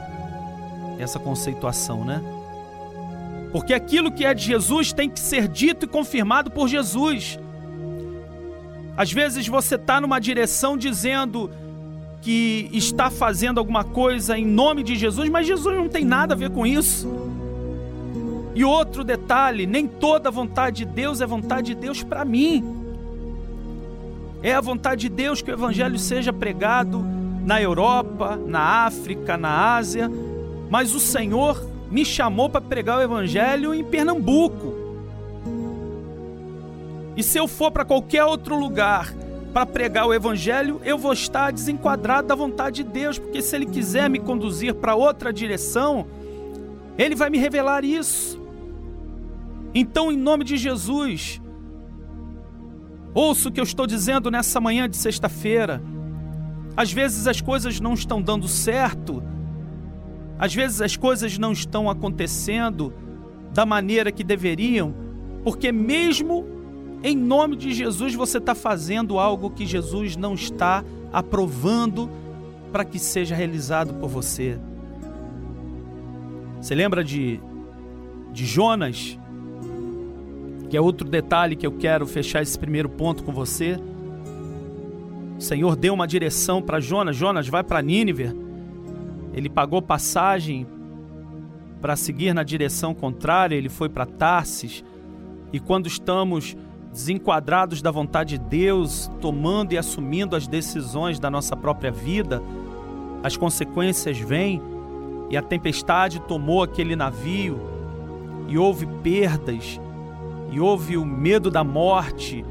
essa 0.98 1.20
conceituação, 1.20 2.04
né? 2.04 2.22
Porque 3.52 3.74
aquilo 3.74 4.12
que 4.12 4.26
é 4.26 4.34
de 4.34 4.44
Jesus 4.44 4.92
tem 4.92 5.08
que 5.08 5.20
ser 5.20 5.48
dito 5.48 5.86
e 5.86 5.88
confirmado 5.88 6.50
por 6.50 6.68
Jesus. 6.68 7.40
Às 8.98 9.14
vezes 9.14 9.48
você 9.48 9.76
está 9.76 10.02
numa 10.02 10.20
direção 10.20 10.76
dizendo 10.76 11.50
que 12.22 12.70
está 12.74 13.10
fazendo 13.10 13.60
alguma 13.60 13.84
coisa 13.84 14.38
em 14.38 14.46
nome 14.46 14.84
de 14.84 14.96
Jesus, 14.96 15.30
mas 15.30 15.48
Jesus 15.48 15.78
não 15.78 15.88
tem 15.88 16.04
nada 16.04 16.34
a 16.34 16.38
ver 16.38 16.50
com 16.50 16.66
isso. 16.66 17.08
E 18.56 18.64
outro 18.64 19.04
detalhe: 19.04 19.66
nem 19.66 19.88
toda 19.88 20.32
vontade 20.32 20.86
de 20.86 20.92
Deus 20.92 21.22
é 21.22 21.26
vontade 21.26 21.74
de 21.74 21.76
Deus 21.76 22.04
para 22.04 22.26
mim. 22.26 22.64
É 24.42 24.54
a 24.54 24.62
vontade 24.62 25.02
de 25.02 25.10
Deus 25.10 25.42
que 25.42 25.52
o 25.52 25.54
Evangelho 25.54 26.00
seja 26.00 26.32
pregado 26.32 27.04
na 27.46 27.62
Europa, 27.62 28.38
na 28.38 28.86
África, 28.86 29.38
na 29.38 29.76
Ásia, 29.76 30.10
mas 30.70 30.94
o 30.94 31.00
Senhor 31.00 31.62
me 31.90 32.06
chamou 32.06 32.50
para 32.50 32.62
pregar 32.62 33.00
o 33.00 33.02
Evangelho 33.02 33.74
em 33.74 33.84
Pernambuco. 33.84 34.74
E 37.18 37.24
se 37.24 37.38
eu 37.38 37.48
for 37.48 37.72
para 37.72 37.84
qualquer 37.84 38.24
outro 38.24 38.58
lugar 38.58 39.14
para 39.54 39.66
pregar 39.66 40.08
o 40.08 40.14
Evangelho, 40.14 40.80
eu 40.86 40.98
vou 40.98 41.12
estar 41.12 41.52
desenquadrado 41.52 42.30
da 42.30 42.36
vontade 42.36 42.84
de 42.84 42.90
Deus, 42.90 43.20
porque 43.20 43.42
se 43.42 43.56
Ele 43.56 43.66
quiser 43.66 44.10
me 44.10 44.20
conduzir 44.20 44.74
para 44.76 44.96
outra 44.96 45.34
direção, 45.34 46.06
Ele 46.98 47.16
vai 47.16 47.30
me 47.30 47.38
revelar 47.38 47.84
isso. 47.84 48.39
Então, 49.74 50.12
em 50.12 50.18
nome 50.18 50.44
de 50.44 50.58
Jesus, 50.58 51.42
Ouça 53.14 53.50
o 53.50 53.52
que 53.52 53.60
eu 53.60 53.66
estou 53.66 53.86
dizendo 53.86 54.30
nessa 54.30 54.62
manhã 54.62 54.88
de 54.88 54.96
sexta-feira. 54.96 55.82
Às 56.78 56.94
vezes 56.94 57.28
as 57.28 57.42
coisas 57.42 57.78
não 57.80 57.94
estão 57.94 58.22
dando 58.22 58.48
certo, 58.48 59.22
às 60.38 60.56
vezes 60.56 60.82
as 60.82 60.96
coisas 60.96 61.38
não 61.38 61.52
estão 61.52 61.90
acontecendo 61.90 62.94
da 63.54 63.66
maneira 63.66 64.10
que 64.10 64.24
deveriam, 64.24 64.94
porque 65.44 65.70
mesmo 65.70 66.46
em 67.04 67.18
nome 67.18 67.58
de 67.58 67.74
Jesus 67.74 68.16
você 68.16 68.38
está 68.38 68.56
fazendo 68.56 69.20
algo 69.20 69.50
que 69.50 69.66
Jesus 69.66 70.16
não 70.16 70.34
está 70.34 70.82
aprovando 71.12 72.10
para 72.72 72.86
que 72.86 73.00
seja 73.00 73.36
realizado 73.36 73.96
por 73.96 74.08
você. 74.08 74.58
Você 76.62 76.74
lembra 76.74 77.04
de, 77.04 77.42
de 78.32 78.46
Jonas? 78.46 79.19
Que 80.70 80.78
é 80.78 80.82
outro 80.82 81.08
detalhe 81.08 81.56
que 81.56 81.66
eu 81.66 81.72
quero 81.72 82.06
fechar 82.06 82.42
esse 82.42 82.58
primeiro 82.58 82.88
ponto 82.88 83.24
com 83.24 83.32
você. 83.32 83.80
O 85.38 85.42
Senhor 85.42 85.76
deu 85.76 85.94
uma 85.94 86.08
direção 86.08 86.62
para 86.62 86.80
Jonas: 86.80 87.16
Jonas, 87.16 87.48
vai 87.48 87.64
para 87.64 87.82
Nínive. 87.82 88.32
Ele 89.34 89.50
pagou 89.50 89.82
passagem 89.82 90.68
para 91.82 91.96
seguir 91.96 92.34
na 92.34 92.44
direção 92.44 92.94
contrária, 92.94 93.56
ele 93.56 93.70
foi 93.70 93.90
para 93.90 94.06
Tarsis. 94.06 94.84
E 95.52 95.60
quando 95.60 95.88
estamos 95.88 96.56
desenquadrados 96.92 97.82
da 97.82 97.90
vontade 97.90 98.38
de 98.38 98.44
Deus, 98.44 99.10
tomando 99.22 99.74
e 99.74 99.78
assumindo 99.78 100.36
as 100.36 100.48
decisões 100.48 101.20
da 101.20 101.30
nossa 101.30 101.56
própria 101.56 101.92
vida, 101.92 102.42
as 103.24 103.38
consequências 103.38 104.18
vêm 104.20 104.62
e 105.30 105.38
a 105.38 105.42
tempestade 105.42 106.20
tomou 106.22 106.64
aquele 106.64 106.96
navio 106.96 107.60
e 108.48 108.58
houve 108.58 108.86
perdas 109.02 109.80
e 110.52 110.60
houve 110.60 110.98
o 110.98 111.06
medo 111.06 111.50
da 111.50 111.64
morte. 111.64 112.46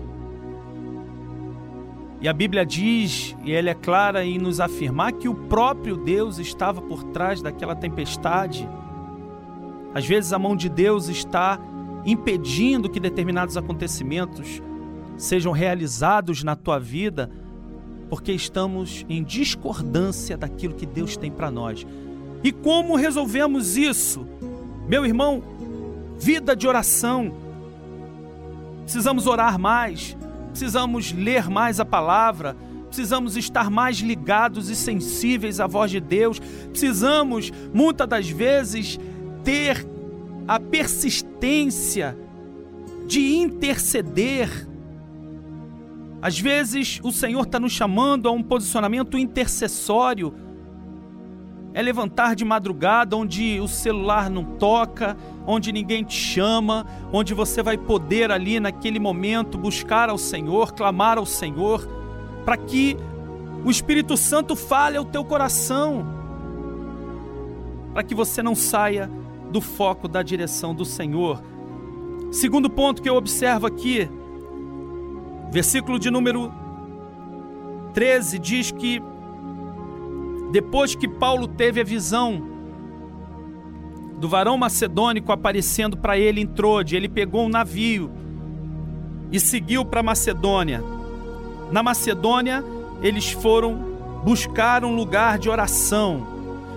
E 2.21 2.29
a 2.29 2.33
Bíblia 2.33 2.67
diz, 2.67 3.37
e 3.45 3.53
ela 3.53 3.71
é 3.71 3.75
clara 3.75 4.25
em 4.25 4.39
nos 4.39 4.59
afirmar, 4.59 5.13
que 5.13 5.29
o 5.29 5.35
próprio 5.35 5.97
Deus 5.97 6.39
estava 6.39 6.81
por 6.83 7.05
trás 7.05 7.41
daquela 7.41 7.77
tempestade. 7.77 8.69
Às 9.95 10.05
vezes 10.05 10.33
a 10.33 10.39
mão 10.39 10.57
de 10.57 10.69
Deus 10.69 11.09
está 11.09 11.61
impedindo 12.05 12.89
que 12.89 12.99
determinados 12.99 13.57
acontecimentos 13.57 14.63
sejam 15.17 15.53
realizados 15.53 16.43
na 16.43 16.57
tua 16.57 16.79
vida, 16.79 17.31
porque 18.09 18.33
estamos 18.33 19.05
em 19.09 19.23
discordância 19.23 20.37
daquilo 20.37 20.75
que 20.75 20.87
Deus 20.87 21.17
tem 21.17 21.31
para 21.31 21.51
nós. 21.51 21.87
E 22.43 22.51
como 22.51 22.97
resolvemos 22.97 23.77
isso? 23.77 24.27
Meu 24.89 25.05
irmão, 25.05 25.43
vida 26.19 26.57
de 26.57 26.67
oração. 26.67 27.33
Precisamos 28.89 29.27
orar 29.27 29.59
mais, 29.59 30.17
precisamos 30.49 31.13
ler 31.13 31.51
mais 31.51 31.79
a 31.79 31.85
palavra, 31.85 32.57
precisamos 32.87 33.37
estar 33.37 33.71
mais 33.71 33.99
ligados 33.99 34.71
e 34.71 34.75
sensíveis 34.75 35.61
à 35.61 35.67
voz 35.67 35.91
de 35.91 36.01
Deus, 36.01 36.41
precisamos, 36.71 37.53
muitas 37.75 38.09
das 38.09 38.31
vezes, 38.31 38.99
ter 39.45 39.87
a 40.49 40.59
persistência 40.59 42.17
de 43.07 43.35
interceder. 43.37 44.49
Às 46.23 46.41
vezes, 46.41 46.99
o 47.03 47.13
Senhor 47.13 47.43
está 47.43 47.61
nos 47.61 47.73
chamando 47.73 48.27
a 48.27 48.33
um 48.33 48.43
posicionamento 48.43 49.19
intercessório 49.19 50.33
é 51.75 51.83
levantar 51.83 52.35
de 52.35 52.45
madrugada 52.45 53.17
onde 53.17 53.61
o 53.61 53.69
celular 53.69 54.31
não 54.31 54.45
toca, 54.45 55.17
onde 55.47 55.73
ninguém 55.73 56.03
te 56.03 56.15
chama, 56.15 56.87
onde 57.13 57.35
você 57.35 57.63
vai 57.63 57.77
poder 57.77 58.31
ali 58.31 58.59
naquele 58.59 58.99
momento 58.99 59.59
buscar 59.59 60.09
ao 60.09 60.19
Senhor, 60.19 60.73
clamar 60.73 61.19
ao 61.19 61.27
Senhor, 61.27 61.87
para 62.45 62.57
que 62.57 62.97
o 63.65 63.71
Espírito 63.71 64.17
Santo 64.17 64.57
fale 64.57 64.97
ao 64.97 65.05
teu 65.05 65.25
coração, 65.25 66.07
para 67.93 68.03
que 68.03 68.15
você 68.15 68.43
não 68.43 68.55
saia 68.55 69.11
do 69.51 69.61
foco 69.61 70.09
da 70.09 70.23
direção 70.23 70.75
do 70.75 70.85
Senhor. 70.85 71.43
Segundo 72.31 72.69
ponto 72.69 73.03
que 73.03 73.09
eu 73.09 73.17
observo 73.17 73.67
aqui, 73.67 74.09
versículo 75.51 75.99
de 75.99 76.11
número 76.11 76.53
13 77.95 78.39
diz 78.39 78.71
que 78.71 79.03
depois 80.51 80.95
que 80.95 81.07
Paulo 81.07 81.47
teve 81.47 81.81
a 81.81 81.85
visão 81.85 82.43
do 84.19 84.29
varão 84.29 84.57
macedônico 84.57 85.31
aparecendo 85.31 85.97
para 85.97 86.19
ele 86.19 86.41
em 86.41 86.47
Trode, 86.47 86.97
ele 86.97 87.09
pegou 87.09 87.45
um 87.45 87.49
navio 87.49 88.11
e 89.31 89.39
seguiu 89.39 89.85
para 89.85 90.03
Macedônia. 90.03 90.83
Na 91.71 91.83
Macedônia, 91.83 92.65
eles 93.03 93.31
foram 93.31 93.75
buscar 94.25 94.85
um 94.85 94.95
lugar 94.97 95.39
de 95.39 95.49
oração. 95.49 96.27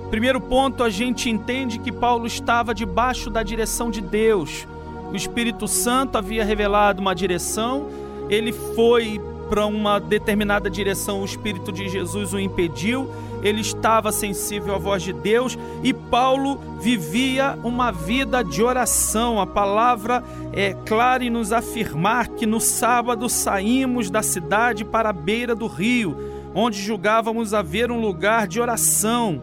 Primeiro 0.10 0.42
ponto, 0.42 0.84
a 0.84 0.90
gente 0.90 1.30
entende 1.30 1.80
que 1.80 1.92
Paulo 1.92 2.28
estava 2.28 2.76
debaixo 2.76 3.30
da 3.30 3.42
direção 3.42 3.90
de 3.90 4.02
Deus. 4.02 4.68
O 5.12 5.16
Espírito 5.16 5.68
Santo 5.68 6.18
havia 6.18 6.44
revelado 6.44 7.02
uma 7.02 7.16
direção, 7.16 7.88
ele 8.30 8.52
foi 8.52 9.20
para 9.52 9.66
uma 9.66 10.00
determinada 10.00 10.70
direção, 10.70 11.22
o 11.22 11.26
Espírito 11.26 11.74
de 11.74 11.90
Jesus 11.90 12.34
o 12.34 12.40
impediu, 12.40 13.12
ele 13.44 13.60
estava 13.60 14.10
sensível 14.10 14.74
à 14.74 14.78
voz 14.78 15.04
de 15.04 15.12
Deus 15.12 15.60
e 15.84 15.94
Paulo 15.94 16.58
vivia 16.80 17.60
uma 17.62 17.92
vida 17.92 18.46
de 18.46 18.64
oração. 18.64 19.42
A 19.42 19.46
palavra 19.46 20.24
é 20.54 20.74
clara 20.86 21.26
em 21.26 21.30
nos 21.30 21.52
afirmar 21.52 22.30
que 22.30 22.46
no 22.46 22.62
sábado 22.62 23.28
saímos 23.28 24.10
da 24.10 24.24
cidade 24.24 24.86
para 24.86 25.10
a 25.10 25.14
beira 25.14 25.54
do 25.54 25.68
rio, 25.68 26.16
onde 26.56 26.82
julgávamos 26.82 27.54
haver 27.54 27.92
um 27.92 28.00
lugar 28.00 28.48
de 28.48 28.62
oração. 28.62 29.42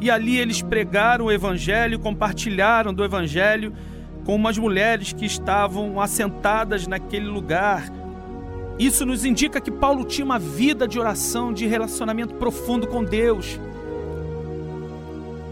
E 0.00 0.10
ali 0.10 0.38
eles 0.38 0.60
pregaram 0.60 1.26
o 1.26 1.32
evangelho, 1.32 2.00
compartilharam 2.00 2.92
do 2.92 3.04
evangelho 3.04 3.72
com 4.24 4.34
umas 4.34 4.58
mulheres 4.58 5.12
que 5.12 5.24
estavam 5.24 6.00
assentadas 6.00 6.88
naquele 6.88 7.26
lugar. 7.26 8.05
Isso 8.78 9.06
nos 9.06 9.24
indica 9.24 9.60
que 9.60 9.70
Paulo 9.70 10.04
tinha 10.04 10.24
uma 10.24 10.38
vida 10.38 10.86
de 10.86 10.98
oração, 10.98 11.52
de 11.52 11.66
relacionamento 11.66 12.34
profundo 12.34 12.86
com 12.86 13.02
Deus. 13.02 13.58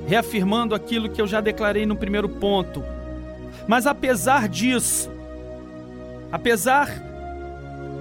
Reafirmando 0.06 0.74
aquilo 0.74 1.08
que 1.08 1.22
eu 1.22 1.26
já 1.26 1.40
declarei 1.40 1.86
no 1.86 1.96
primeiro 1.96 2.28
ponto. 2.28 2.84
Mas 3.66 3.86
apesar 3.86 4.46
disso, 4.46 5.10
apesar 6.30 6.90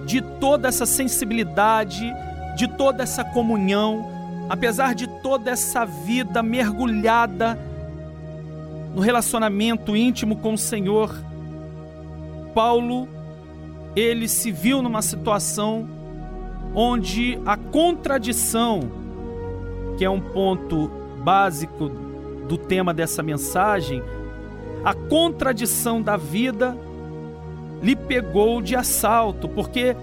de 0.05 0.21
toda 0.21 0.67
essa 0.67 0.85
sensibilidade, 0.85 2.03
de 2.57 2.67
toda 2.67 3.03
essa 3.03 3.23
comunhão, 3.23 4.11
apesar 4.49 4.93
de 4.93 5.07
toda 5.21 5.51
essa 5.51 5.85
vida 5.85 6.43
mergulhada 6.43 7.57
no 8.93 9.01
relacionamento 9.01 9.95
íntimo 9.95 10.35
com 10.35 10.53
o 10.53 10.57
Senhor, 10.57 11.15
Paulo 12.53 13.07
ele 13.95 14.27
se 14.27 14.51
viu 14.51 14.81
numa 14.81 15.01
situação 15.01 15.87
onde 16.73 17.39
a 17.45 17.55
contradição, 17.55 18.91
que 19.97 20.03
é 20.03 20.09
um 20.09 20.19
ponto 20.19 20.89
básico 21.23 21.89
do 22.47 22.57
tema 22.57 22.93
dessa 22.93 23.21
mensagem, 23.21 24.01
a 24.83 24.93
contradição 24.93 26.01
da 26.01 26.17
vida 26.17 26.77
lhe 27.81 27.95
pegou 27.95 28.61
de 28.61 28.75
assalto, 28.75 29.47
porque 29.47 29.95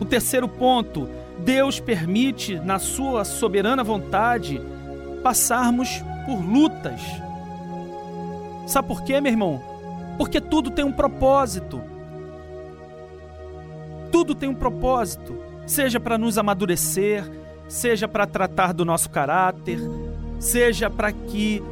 o 0.00 0.04
terceiro 0.04 0.48
ponto, 0.48 1.08
Deus 1.38 1.78
permite, 1.78 2.56
na 2.56 2.78
sua 2.78 3.24
soberana 3.24 3.84
vontade, 3.84 4.60
passarmos 5.22 6.02
por 6.24 6.40
lutas. 6.40 7.00
Sabe 8.66 8.88
por 8.88 9.02
quê, 9.02 9.20
meu 9.20 9.32
irmão? 9.32 9.60
Porque 10.16 10.40
tudo 10.40 10.70
tem 10.70 10.84
um 10.84 10.92
propósito. 10.92 11.82
Tudo 14.10 14.34
tem 14.34 14.48
um 14.48 14.54
propósito, 14.54 15.36
seja 15.66 16.00
para 16.00 16.18
nos 16.18 16.36
amadurecer, 16.36 17.24
seja 17.68 18.08
para 18.08 18.26
tratar 18.26 18.74
do 18.74 18.84
nosso 18.84 19.08
caráter, 19.10 19.78
seja 20.38 20.90
para 20.90 21.12
que 21.12 21.62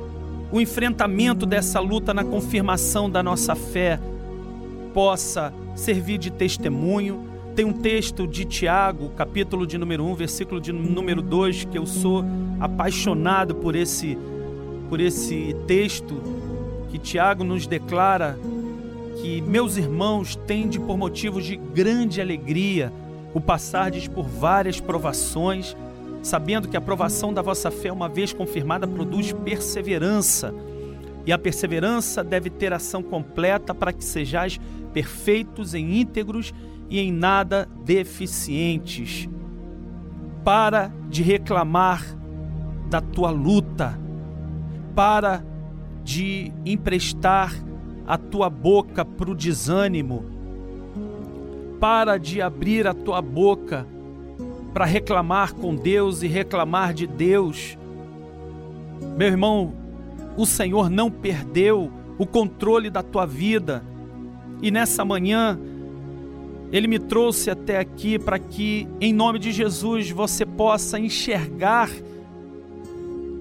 o 0.51 0.61
enfrentamento 0.61 1.44
dessa 1.44 1.81
luta 1.81 2.14
na 2.14 2.24
confirmação 2.24 3.11
da 3.11 3.22
nossa 3.22 3.55
fé 3.55 3.98
possa 4.94 5.53
servir 5.74 6.18
de 6.18 6.31
testemunho. 6.31 7.27
Tem 7.55 7.64
um 7.64 7.72
texto 7.72 8.27
de 8.27 8.44
Tiago, 8.44 9.11
capítulo 9.11 9.66
de 9.66 9.77
número 9.77 10.05
1, 10.05 10.14
versículo 10.14 10.61
de 10.61 10.72
número 10.72 11.20
2, 11.20 11.64
que 11.64 11.77
eu 11.77 11.87
sou 11.87 12.24
apaixonado 12.61 13.55
por 13.55 13.74
esse 13.74 14.16
por 14.88 15.01
esse 15.01 15.55
texto 15.66 16.22
que 16.88 16.98
Tiago 16.98 17.44
nos 17.44 17.66
declara 17.66 18.38
que 19.20 19.42
meus 19.42 19.76
irmãos 19.76 20.37
tende 20.46 20.78
por 20.78 20.96
motivos 20.96 21.44
de 21.44 21.57
grande 21.57 22.20
alegria 22.20 22.92
o 23.35 23.40
passardes 23.40 24.09
por 24.09 24.24
várias 24.26 24.81
provações, 24.81 25.76
sabendo 26.22 26.68
que 26.68 26.76
a 26.76 26.81
provação 26.81 27.33
da 27.33 27.42
vossa 27.42 27.70
fé, 27.70 27.92
uma 27.92 28.09
vez 28.09 28.33
confirmada, 28.33 28.87
produz 28.87 29.33
perseverança. 29.33 30.54
E 31.26 31.33
a 31.33 31.38
perseverança 31.38 32.24
deve 32.24 32.48
ter 32.48 32.72
ação 32.72 33.02
completa 33.02 33.74
para 33.74 33.92
que 33.92 34.04
sejais 34.04 34.59
perfeitos 34.92 35.74
em 35.74 36.00
íntegros 36.00 36.54
e 36.88 36.98
em 36.98 37.12
nada 37.12 37.68
deficientes. 37.85 39.28
Para 40.42 40.90
de 41.11 41.22
reclamar 41.22 42.02
da 42.88 43.00
tua 43.00 43.31
luta, 43.31 43.98
para 44.94 45.44
de 46.02 46.50
emprestar 46.64 47.52
a 48.09 48.16
tua 48.16 48.49
boca 48.49 49.05
para 49.05 49.31
o 49.31 49.35
desânimo. 49.35 50.25
Para 51.79 52.16
de 52.16 52.40
abrir 52.40 52.87
a 52.87 52.94
tua 52.94 53.21
boca 53.21 53.87
para 54.73 54.87
reclamar 54.87 55.53
com 55.53 55.77
Deus 55.77 56.23
e 56.23 56.27
reclamar 56.27 56.94
de 56.94 57.07
Deus. 57.07 57.77
Meu 59.14 59.29
irmão, 59.29 59.75
o 60.38 60.47
Senhor 60.47 60.88
não 60.88 61.11
perdeu 61.11 61.92
o 62.16 62.25
controle 62.25 62.88
da 62.88 63.03
tua 63.03 63.27
vida. 63.27 63.85
E 64.62 64.71
nessa 64.71 65.05
manhã, 65.05 65.59
Ele 66.73 66.87
me 66.87 66.99
trouxe 66.99 67.51
até 67.51 67.79
aqui 67.79 68.18
para 68.18 68.38
que, 68.38 68.88
em 69.03 69.12
nome 69.12 69.38
de 69.38 69.53
Jesus, 69.53 70.11
você 70.11 70.47
possa 70.47 70.99
enxergar 70.99 71.90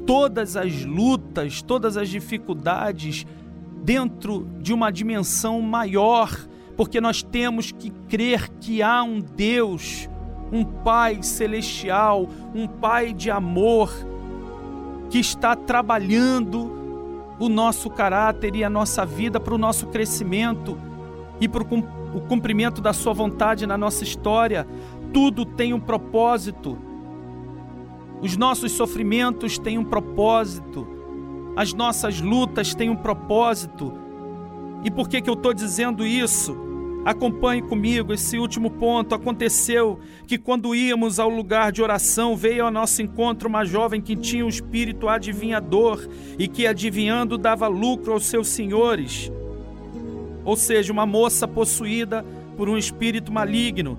todas 0.06 0.58
as 0.58 0.84
lutas, 0.84 1.62
todas 1.62 1.95
as 1.95 2.10
dificuldades 2.10 3.25
dentro 3.88 4.45
de 4.60 4.73
uma 4.73 4.91
dimensão 4.91 5.62
maior, 5.62 6.30
porque 6.76 7.00
nós 7.00 7.23
temos 7.23 7.71
que 7.71 7.89
crer 8.10 8.50
que 8.60 8.84
há 8.84 9.02
um 9.02 9.21
Deus, 9.21 10.10
um 10.52 10.65
Pai 10.65 11.23
celestial, 11.23 12.28
um 12.54 12.67
Pai 12.67 13.13
de 13.13 13.32
amor, 13.32 13.89
que 15.10 15.19
está 15.19 15.56
trabalhando 15.56 16.69
o 17.39 17.47
nosso 17.47 17.89
caráter 17.89 18.58
e 18.58 18.63
a 18.65 18.69
nossa 18.69 19.06
vida 19.06 19.39
para 19.39 19.56
o 19.56 19.58
nosso 19.58 19.88
crescimento 19.88 20.78
e 21.39 21.47
para 21.47 21.63
o 21.63 22.21
cumprimento 22.28 22.82
da 22.82 22.91
Sua 22.91 23.13
vontade 23.13 23.65
na 23.65 23.78
nossa 23.78 24.04
história. 24.04 24.67
tudo 25.13 25.45
tem 25.45 25.73
um 25.73 25.80
propósito. 25.80 26.78
Os 28.21 28.36
nossos 28.36 28.73
sofrimentos 28.73 29.58
têm 29.58 29.78
um 29.78 29.86
propósito. 29.86 30.96
As 31.58 31.74
nossas 31.74 32.22
lutas 32.22 32.76
têm 32.76 32.88
um 32.88 32.96
propósito. 32.96 33.91
E 34.84 34.91
por 34.91 35.10
que, 35.10 35.20
que 35.20 35.28
eu 35.28 35.34
estou 35.34 35.56
dizendo 35.56 36.06
isso? 36.06 36.56
Acompanhe 37.04 37.63
comigo 37.63 38.13
esse 38.13 38.38
último 38.38 38.70
ponto. 38.70 39.15
Aconteceu 39.15 40.00
que, 40.28 40.38
quando 40.38 40.76
íamos 40.76 41.20
ao 41.20 41.30
lugar 41.30 41.72
de 41.72 41.82
oração, 41.82 42.38
veio 42.38 42.63
ao 42.63 42.70
nosso 42.70 43.02
encontro 43.02 43.50
uma 43.50 43.65
jovem 43.65 44.00
que 44.00 44.15
tinha 44.15 44.46
um 44.46 44.50
espírito 44.50 45.10
adivinhador 45.10 46.08
e 46.38 46.48
que, 46.48 46.67
adivinhando, 46.67 47.39
dava 47.39 47.67
lucro 47.67 48.13
aos 48.13 48.26
seus 48.26 48.50
senhores. 48.50 49.32
Ou 50.46 50.56
seja, 50.56 50.93
uma 50.93 51.08
moça 51.08 51.48
possuída 51.48 52.24
por 52.56 52.70
um 52.70 52.78
espírito 52.78 53.32
maligno. 53.32 53.98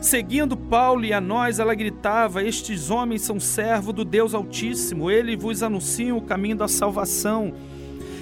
Seguindo 0.00 0.56
Paulo 0.56 1.04
e 1.04 1.12
a 1.12 1.20
nós, 1.20 1.58
ela 1.58 1.74
gritava: 1.74 2.42
Estes 2.42 2.90
homens 2.90 3.22
são 3.22 3.38
servos 3.38 3.94
do 3.94 4.04
Deus 4.04 4.34
Altíssimo, 4.34 5.10
eles 5.10 5.40
vos 5.40 5.62
anunciam 5.62 6.16
o 6.16 6.22
caminho 6.22 6.56
da 6.56 6.68
salvação. 6.68 7.52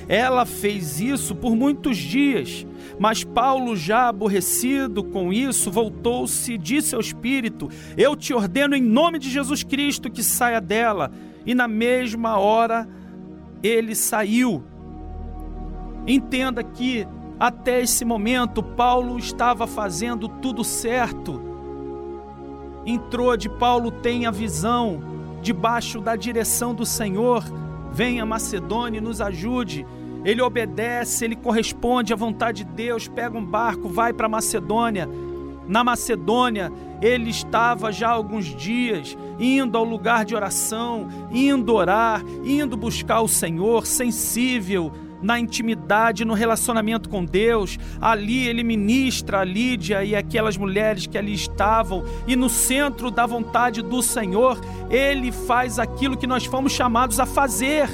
Ela 0.09 0.47
fez 0.47 1.01
isso 1.01 1.35
por 1.35 1.55
muitos 1.55 1.97
dias 1.97 2.67
mas 2.99 3.23
Paulo, 3.23 3.77
já 3.77 4.09
aborrecido 4.09 5.05
com 5.05 5.33
isso, 5.33 5.71
voltou-se 5.71 6.53
e 6.53 6.59
disse 6.59 6.95
ao 6.95 7.01
espírito: 7.01 7.69
Eu 7.97 8.17
te 8.17 8.35
ordeno 8.35 8.75
em 8.75 8.83
nome 8.83 9.19
de 9.19 9.31
Jesus 9.31 9.63
Cristo 9.63 10.11
que 10.11 10.23
saia 10.23 10.61
dela. 10.61 11.13
E 11.47 11.55
na 11.55 11.69
mesma 11.69 12.39
hora 12.39 12.89
ele 13.63 13.95
saiu. 13.95 14.63
Entenda 16.07 16.63
que 16.63 17.07
até 17.39 17.81
esse 17.81 18.05
momento 18.05 18.63
Paulo 18.63 19.19
estava 19.19 19.67
fazendo 19.67 20.29
tudo 20.29 20.65
certo. 20.65 21.48
Entrou 22.91 23.37
de 23.37 23.49
Paulo 23.49 23.91
tem 23.91 24.27
a 24.27 24.31
visão 24.31 25.01
debaixo 25.43 26.01
da 26.01 26.17
direção 26.17 26.75
do 26.75 26.87
Senhor. 26.87 27.45
Venha 27.93 28.25
Macedônia 28.25 28.99
e 28.99 29.01
nos 29.01 29.21
ajude 29.21 29.87
ele 30.25 30.43
obedece, 30.43 31.25
ele 31.25 31.37
corresponde 31.37 32.13
à 32.13 32.17
vontade 32.17 32.65
de 32.65 32.73
Deus, 32.73 33.09
pega 33.09 33.39
um 33.39 33.45
barco, 33.45 33.89
vai 33.89 34.13
para 34.13 34.29
Macedônia. 34.29 35.09
Na 35.67 35.85
Macedônia, 35.85 36.73
ele 37.01 37.31
estava 37.31 37.93
já 37.93 38.09
há 38.09 38.13
alguns 38.13 38.47
dias 38.47 39.17
indo 39.39 39.77
ao 39.77 39.85
lugar 39.85 40.25
de 40.25 40.35
oração, 40.35 41.07
indo 41.31 41.75
orar, 41.75 42.25
indo 42.45 42.77
buscar 42.77 43.21
o 43.21 43.29
Senhor, 43.29 43.87
sensível 43.87 44.91
na 45.23 45.39
intimidade, 45.39 46.25
no 46.25 46.35
relacionamento 46.35 47.09
com 47.09 47.25
Deus. 47.25 47.79
Ali 48.01 48.47
ele 48.47 48.63
ministra 48.63 49.41
a 49.41 49.45
Lídia 49.45 50.05
e 50.05 50.15
aquelas 50.15 50.57
mulheres 50.57 51.07
que 51.07 51.19
ali 51.19 51.35
estavam, 51.35 52.05
e 52.27 52.37
no 52.37 52.49
centro 52.49 53.11
da 53.11 53.27
vontade 53.27 53.83
do 53.83 54.03
Senhor, 54.03 54.61
ele 54.91 55.33
faz 55.33 55.79
aquilo 55.79 56.17
que 56.17 56.27
nós 56.27 56.45
fomos 56.45 56.73
chamados 56.73 57.21
a 57.21 57.27
fazer, 57.27 57.89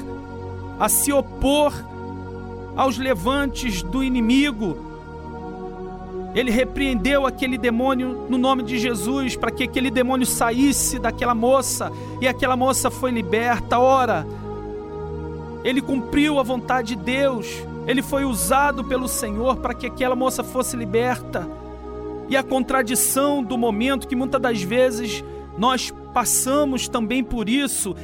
a 0.78 0.88
se 0.88 1.12
opor 1.12 1.72
aos 2.76 2.98
levantes 2.98 3.82
do 3.82 4.02
inimigo. 4.02 4.92
Ele 6.34 6.50
repreendeu 6.50 7.26
aquele 7.26 7.56
demônio 7.56 8.26
no 8.28 8.36
nome 8.36 8.64
de 8.64 8.76
Jesus 8.76 9.36
para 9.36 9.52
que 9.52 9.62
aquele 9.62 9.88
demônio 9.88 10.26
saísse 10.26 10.98
daquela 10.98 11.34
moça 11.34 11.92
e 12.20 12.26
aquela 12.26 12.56
moça 12.56 12.90
foi 12.90 13.12
liberta. 13.12 13.78
Ora, 13.78 14.26
ele 15.64 15.80
cumpriu 15.80 16.38
a 16.38 16.42
vontade 16.42 16.94
de 16.94 17.02
Deus, 17.02 17.48
ele 17.86 18.02
foi 18.02 18.24
usado 18.24 18.84
pelo 18.84 19.08
Senhor 19.08 19.56
para 19.56 19.74
que 19.74 19.86
aquela 19.86 20.14
moça 20.14 20.44
fosse 20.44 20.76
liberta. 20.76 21.48
E 22.28 22.36
a 22.36 22.42
contradição 22.42 23.42
do 23.42 23.58
momento 23.58 24.06
que 24.06 24.14
muitas 24.14 24.40
das 24.40 24.62
vezes 24.62 25.24
nós 25.58 25.92
passamos 26.12 26.86
também 26.86 27.24
por 27.24 27.48
isso 27.48 27.96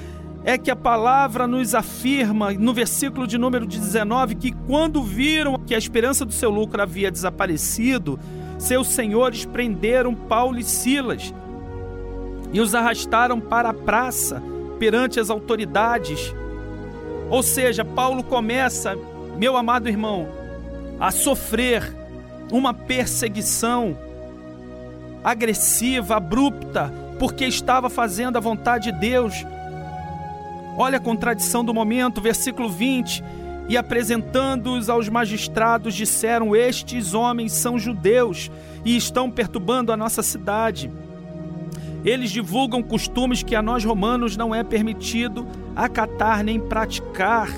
é 0.43 0.57
que 0.57 0.71
a 0.71 0.77
palavra 0.77 1.47
nos 1.47 1.75
afirma, 1.75 2.53
no 2.53 2.73
versículo 2.73 3.27
de 3.27 3.37
número 3.37 3.67
19, 3.67 4.35
que 4.37 4.53
quando 4.67 5.03
viram 5.03 5.59
que 5.59 5.75
a 5.75 5.79
esperança 5.79 6.25
do 6.25 6.33
seu 6.33 6.51
lucro 6.51 6.81
havia 6.81 7.11
desaparecido, 7.11 8.19
seus 8.59 8.89
senhores 8.89 9.45
prenderam 9.45 10.15
Paulo 10.15 10.59
e 10.59 10.65
Silas 10.65 11.33
e 12.53 12.61
os 12.61 12.75
arrastaram 12.75 13.41
para 13.41 13.71
a 13.71 13.75
praça 13.75 14.43
perante 14.79 15.21
as 15.21 15.31
autoridades. 15.31 16.35
Ou 17.31 17.43
seja, 17.43 17.85
Paulo 17.85 18.23
começa, 18.23 18.99
meu 19.37 19.57
amado 19.57 19.89
irmão, 19.89 20.29
a 20.99 21.11
sofrer 21.11 21.97
uma 22.53 22.75
perseguição 22.75 23.97
agressiva, 25.25 26.17
abrupta, 26.17 26.93
porque 27.19 27.47
estava 27.47 27.89
fazendo 27.89 28.37
a 28.37 28.41
vontade 28.41 28.91
de 28.91 28.99
Deus 28.99 29.45
Olha 30.77 30.97
a 30.97 31.01
contradição 31.01 31.63
do 31.63 31.75
momento, 31.75 32.23
versículo 32.23 32.69
20. 32.69 33.23
E 33.69 33.77
apresentando-os 33.77 34.89
aos 34.89 35.11
magistrados, 35.11 35.95
disseram: 35.95 36.57
Estes 36.57 37.13
homens 37.13 37.53
são 37.53 37.79
judeus 37.79 38.51
e 38.83 38.97
estão 38.97 39.31
perturbando 39.31 39.93
a 39.93 39.97
nossa 39.97 40.23
cidade. 40.23 40.91
Eles 42.03 42.31
divulgam 42.31 42.83
costumes 42.83 43.43
que 43.43 43.55
a 43.55 43.61
nós 43.61 43.85
romanos 43.85 44.39
não 44.39 44.55
é 44.55 44.65
permitido 44.65 45.47
acatar 45.75 46.43
nem 46.43 46.59
praticar. 46.59 47.49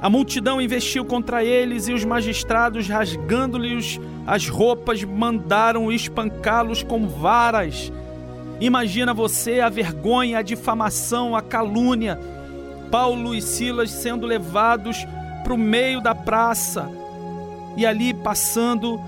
A 0.00 0.10
multidão 0.10 0.60
investiu 0.60 1.04
contra 1.04 1.44
eles 1.44 1.86
e 1.86 1.92
os 1.92 2.04
magistrados, 2.04 2.88
rasgando-lhes 2.88 4.00
as 4.26 4.48
roupas, 4.48 5.04
mandaram 5.04 5.92
espancá-los 5.92 6.82
com 6.82 7.06
varas. 7.06 7.92
Imagina 8.60 9.14
você 9.14 9.60
a 9.60 9.68
vergonha, 9.68 10.38
a 10.38 10.42
difamação, 10.42 11.36
a 11.36 11.42
calúnia. 11.42 12.18
Paulo 12.90 13.34
e 13.34 13.40
Silas 13.40 13.90
sendo 13.90 14.26
levados 14.26 15.06
para 15.42 15.54
o 15.54 15.58
meio 15.58 16.00
da 16.00 16.14
praça 16.14 16.88
e 17.76 17.86
ali 17.86 18.12
passando 18.12 19.00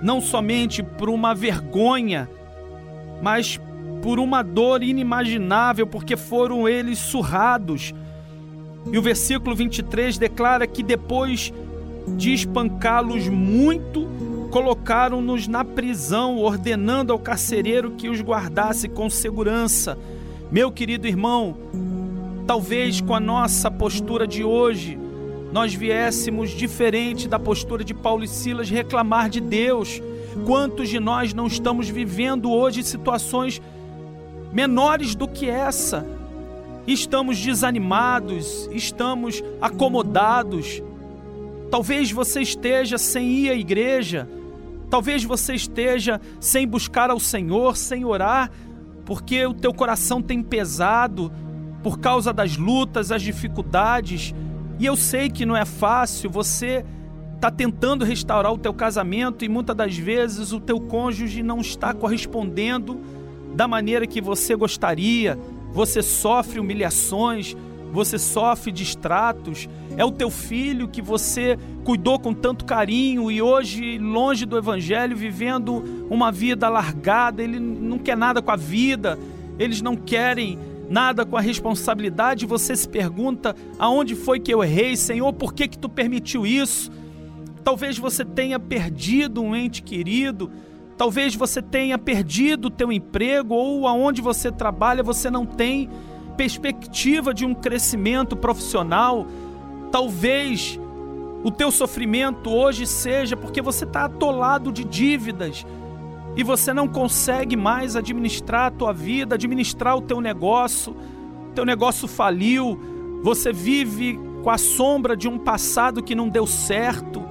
não 0.00 0.20
somente 0.20 0.82
por 0.82 1.08
uma 1.08 1.34
vergonha, 1.34 2.28
mas 3.20 3.60
por 4.02 4.18
uma 4.18 4.42
dor 4.42 4.82
inimaginável, 4.82 5.86
porque 5.86 6.16
foram 6.16 6.68
eles 6.68 6.98
surrados. 6.98 7.94
E 8.90 8.98
o 8.98 9.02
versículo 9.02 9.54
23 9.54 10.18
declara 10.18 10.66
que 10.66 10.82
depois 10.82 11.52
de 12.08 12.34
espancá-los 12.34 13.28
muito, 13.28 14.08
colocaram-nos 14.50 15.46
na 15.46 15.64
prisão, 15.64 16.36
ordenando 16.38 17.12
ao 17.12 17.18
carcereiro 17.18 17.92
que 17.92 18.08
os 18.08 18.20
guardasse 18.20 18.88
com 18.88 19.08
segurança. 19.08 19.96
Meu 20.50 20.70
querido 20.70 21.06
irmão, 21.06 21.56
talvez 22.46 23.00
com 23.00 23.14
a 23.14 23.20
nossa 23.20 23.70
postura 23.70 24.26
de 24.26 24.42
hoje, 24.42 24.98
nós 25.52 25.72
viéssemos 25.74 26.50
diferente 26.50 27.28
da 27.28 27.38
postura 27.38 27.84
de 27.84 27.94
Paulo 27.94 28.24
e 28.24 28.28
Silas 28.28 28.68
reclamar 28.68 29.30
de 29.30 29.40
Deus. 29.40 30.02
Quantos 30.44 30.88
de 30.88 30.98
nós 30.98 31.32
não 31.32 31.46
estamos 31.46 31.88
vivendo 31.88 32.50
hoje 32.50 32.82
situações 32.82 33.60
menores 34.52 35.14
do 35.14 35.26
que 35.26 35.48
essa? 35.48 36.06
Estamos 36.86 37.38
desanimados, 37.38 38.68
estamos 38.72 39.42
acomodados. 39.60 40.82
Talvez 41.70 42.10
você 42.10 42.42
esteja 42.42 42.98
sem 42.98 43.30
ir 43.30 43.50
à 43.50 43.54
igreja, 43.54 44.28
Talvez 44.92 45.24
você 45.24 45.54
esteja 45.54 46.20
sem 46.38 46.68
buscar 46.68 47.08
ao 47.08 47.18
Senhor, 47.18 47.78
sem 47.78 48.04
orar, 48.04 48.50
porque 49.06 49.46
o 49.46 49.54
teu 49.54 49.72
coração 49.72 50.20
tem 50.20 50.42
pesado 50.42 51.32
por 51.82 51.98
causa 51.98 52.30
das 52.30 52.58
lutas, 52.58 53.10
as 53.10 53.22
dificuldades. 53.22 54.34
E 54.78 54.84
eu 54.84 54.94
sei 54.94 55.30
que 55.30 55.46
não 55.46 55.56
é 55.56 55.64
fácil, 55.64 56.28
você 56.28 56.84
está 57.36 57.50
tentando 57.50 58.04
restaurar 58.04 58.52
o 58.52 58.58
teu 58.58 58.74
casamento 58.74 59.46
e 59.46 59.48
muitas 59.48 59.74
das 59.74 59.96
vezes 59.96 60.52
o 60.52 60.60
teu 60.60 60.78
cônjuge 60.78 61.42
não 61.42 61.60
está 61.60 61.94
correspondendo 61.94 63.00
da 63.54 63.68
maneira 63.68 64.06
que 64.06 64.20
você 64.20 64.54
gostaria. 64.54 65.38
Você 65.72 66.02
sofre 66.02 66.60
humilhações, 66.60 67.56
você 67.92 68.18
sofre 68.18 68.70
distratos, 68.70 69.68
é 69.96 70.04
o 70.04 70.10
teu 70.10 70.30
filho 70.30 70.88
que 70.88 71.02
você 71.02 71.58
cuidou 71.84 72.18
com 72.18 72.32
tanto 72.32 72.64
carinho 72.64 73.30
e 73.30 73.42
hoje, 73.42 73.98
longe 73.98 74.46
do 74.46 74.56
Evangelho, 74.56 75.16
vivendo 75.16 76.06
uma 76.08 76.32
vida 76.32 76.68
largada, 76.68 77.42
ele 77.42 77.60
não 77.60 77.98
quer 77.98 78.16
nada 78.16 78.40
com 78.40 78.50
a 78.50 78.56
vida, 78.56 79.18
eles 79.58 79.82
não 79.82 79.96
querem 79.96 80.58
nada 80.88 81.26
com 81.26 81.36
a 81.36 81.40
responsabilidade. 81.40 82.46
Você 82.46 82.74
se 82.74 82.88
pergunta: 82.88 83.54
aonde 83.78 84.14
foi 84.14 84.40
que 84.40 84.52
eu 84.52 84.62
errei, 84.62 84.96
Senhor? 84.96 85.32
Por 85.32 85.52
que, 85.52 85.68
que 85.68 85.78
tu 85.78 85.88
permitiu 85.88 86.46
isso? 86.46 86.90
Talvez 87.62 87.98
você 87.98 88.24
tenha 88.24 88.58
perdido 88.58 89.42
um 89.42 89.54
ente 89.54 89.82
querido. 89.82 90.50
Talvez 91.02 91.34
você 91.34 91.60
tenha 91.60 91.98
perdido 91.98 92.66
o 92.66 92.70
teu 92.70 92.92
emprego 92.92 93.56
ou 93.56 93.88
aonde 93.88 94.22
você 94.22 94.52
trabalha 94.52 95.02
você 95.02 95.28
não 95.28 95.44
tem 95.44 95.90
perspectiva 96.36 97.34
de 97.34 97.44
um 97.44 97.52
crescimento 97.52 98.36
profissional, 98.36 99.26
talvez 99.90 100.78
o 101.42 101.50
teu 101.50 101.72
sofrimento 101.72 102.48
hoje 102.50 102.86
seja 102.86 103.36
porque 103.36 103.60
você 103.60 103.84
está 103.84 104.04
atolado 104.04 104.70
de 104.70 104.84
dívidas. 104.84 105.66
e 106.36 106.44
você 106.44 106.72
não 106.72 106.86
consegue 106.86 107.56
mais 107.56 107.96
administrar 107.96 108.66
a 108.66 108.70
tua 108.70 108.92
vida, 108.92 109.34
administrar 109.34 109.96
o 109.96 110.02
teu 110.02 110.20
negócio, 110.20 110.94
teu 111.52 111.64
negócio 111.64 112.06
faliu, 112.06 112.78
você 113.24 113.52
vive 113.52 114.20
com 114.44 114.50
a 114.50 114.56
sombra 114.56 115.16
de 115.16 115.26
um 115.26 115.36
passado 115.36 116.00
que 116.00 116.14
não 116.14 116.28
deu 116.28 116.46
certo, 116.46 117.24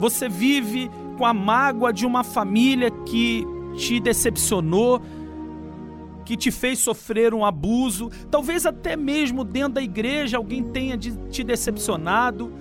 você 0.00 0.28
vive 0.28 0.90
com 1.16 1.24
a 1.24 1.32
mágoa 1.32 1.92
de 1.92 2.06
uma 2.06 2.22
família 2.22 2.90
que 2.90 3.46
te 3.76 3.98
decepcionou, 4.00 5.00
que 6.24 6.36
te 6.36 6.50
fez 6.50 6.78
sofrer 6.78 7.34
um 7.34 7.44
abuso, 7.44 8.10
talvez 8.30 8.64
até 8.64 8.96
mesmo 8.96 9.44
dentro 9.44 9.74
da 9.74 9.82
igreja 9.82 10.36
alguém 10.36 10.62
tenha 10.62 10.96
te 10.96 11.44
decepcionado, 11.44 12.52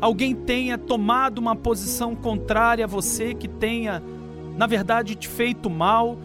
alguém 0.00 0.34
tenha 0.34 0.76
tomado 0.76 1.38
uma 1.38 1.56
posição 1.56 2.14
contrária 2.14 2.84
a 2.84 2.88
você, 2.88 3.34
que 3.34 3.48
tenha, 3.48 4.02
na 4.56 4.66
verdade, 4.66 5.14
te 5.14 5.28
feito 5.28 5.70
mal. 5.70 6.18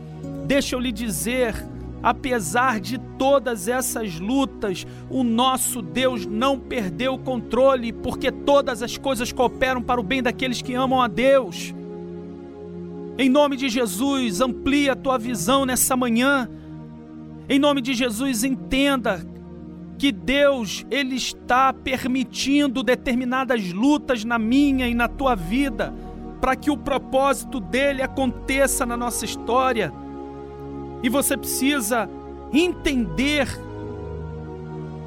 Deixa 0.45 0.75
eu 0.75 0.79
lhe 0.79 0.91
dizer, 0.91 1.55
apesar 2.05 2.79
de 2.79 2.99
todas 3.17 3.67
essas 3.67 4.19
lutas, 4.19 4.85
o 5.09 5.23
nosso 5.23 5.81
Deus 5.81 6.23
não 6.23 6.59
perdeu 6.59 7.15
o 7.15 7.17
controle, 7.17 7.91
porque 7.91 8.31
todas 8.31 8.83
as 8.83 8.95
coisas 8.95 9.31
cooperam 9.31 9.81
para 9.81 9.99
o 9.99 10.03
bem 10.03 10.21
daqueles 10.21 10.61
que 10.61 10.75
amam 10.75 11.01
a 11.01 11.07
Deus. 11.07 11.73
Em 13.17 13.27
nome 13.27 13.57
de 13.57 13.69
Jesus, 13.69 14.39
amplia 14.39 14.91
a 14.91 14.95
tua 14.95 15.17
visão 15.17 15.65
nessa 15.65 15.97
manhã. 15.97 16.47
Em 17.49 17.57
nome 17.57 17.81
de 17.81 17.95
Jesus, 17.95 18.43
entenda 18.43 19.25
que 19.97 20.11
Deus 20.11 20.85
ele 20.91 21.15
está 21.15 21.73
permitindo 21.73 22.83
determinadas 22.83 23.73
lutas 23.73 24.23
na 24.23 24.37
minha 24.37 24.87
e 24.87 24.93
na 24.93 25.07
tua 25.07 25.33
vida, 25.33 25.91
para 26.39 26.55
que 26.55 26.69
o 26.69 26.77
propósito 26.77 27.59
dele 27.59 28.03
aconteça 28.03 28.85
na 28.85 28.95
nossa 28.95 29.25
história. 29.25 29.91
E 31.05 31.09
você 31.09 31.37
precisa 31.37 32.09
entender 32.51 33.47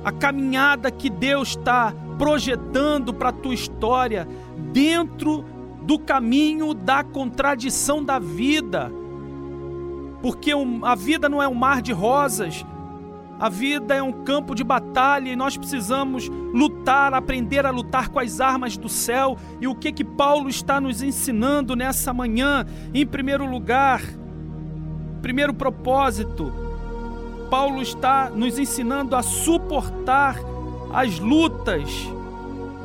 a 0.04 0.12
caminhada 0.12 0.92
que 0.92 1.11
Deus 1.11 1.48
está 1.48 1.92
projetando 2.16 3.12
para 3.12 3.30
a 3.30 3.32
tua 3.32 3.52
história 3.52 4.28
dentro 4.72 5.44
do 5.82 5.98
caminho 5.98 6.72
da 6.72 7.02
contradição 7.02 8.04
da 8.04 8.20
vida. 8.20 8.92
Porque 10.22 10.52
a 10.84 10.94
vida 10.94 11.28
não 11.28 11.42
é 11.42 11.48
um 11.48 11.54
mar 11.54 11.82
de 11.82 11.92
rosas, 11.92 12.64
a 13.37 13.48
vida 13.48 13.92
é 13.92 14.02
um 14.02 14.12
campo 14.22 14.54
de 14.54 14.62
batalha 14.62 15.30
e 15.30 15.34
nós 15.34 15.56
precisamos 15.56 16.28
lutar, 16.28 17.12
aprender 17.12 17.66
a 17.66 17.72
lutar 17.72 18.08
com 18.08 18.20
as 18.20 18.40
armas 18.40 18.76
do 18.76 18.88
céu. 18.88 19.37
E 19.61 19.66
o 19.66 19.74
que 19.74 19.90
que 19.90 20.04
Paulo 20.04 20.48
está 20.48 20.80
nos 20.80 21.02
ensinando 21.02 21.74
nessa 21.74 22.14
manhã? 22.14 22.64
Em 22.94 23.04
primeiro 23.04 23.44
lugar, 23.50 24.00
primeiro 25.18 25.52
propósito, 25.52 26.52
Paulo 27.50 27.81
está 27.83 28.31
nos 28.31 28.59
ensinando 28.59 29.16
a 29.16 29.22
suportar 29.22 30.37
as 30.92 31.18
lutas. 31.18 31.90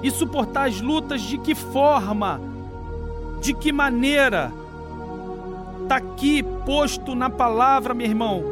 E 0.01 0.11
suportar 0.11 0.67
as 0.67 0.81
lutas 0.81 1.21
de 1.21 1.37
que 1.37 1.55
forma? 1.55 2.39
De 3.41 3.53
que 3.53 3.71
maneira? 3.71 4.51
Está 5.81 5.97
aqui 5.97 6.43
posto 6.65 7.15
na 7.15 7.29
palavra, 7.29 7.93
meu 7.93 8.07
irmão, 8.07 8.43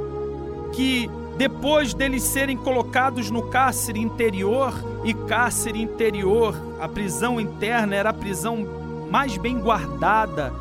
que 0.73 1.09
depois 1.37 1.93
deles 1.93 2.23
serem 2.23 2.57
colocados 2.57 3.31
no 3.31 3.43
cárcere 3.43 3.99
interior, 3.99 4.73
e 5.03 5.13
cárcere 5.13 5.81
interior, 5.81 6.55
a 6.79 6.87
prisão 6.87 7.39
interna 7.39 7.95
era 7.95 8.09
a 8.09 8.13
prisão 8.13 8.65
mais 9.09 9.37
bem 9.37 9.59
guardada 9.59 10.53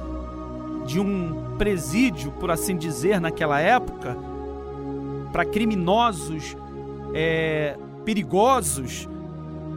de 0.87 0.99
um 0.99 1.40
presídio, 1.61 2.33
por 2.33 2.51
assim 2.51 2.75
dizer, 2.75 3.21
naquela 3.21 3.61
época, 3.61 4.17
para 5.31 5.45
criminosos 5.45 6.57
é, 7.13 7.77
perigosos, 8.03 9.07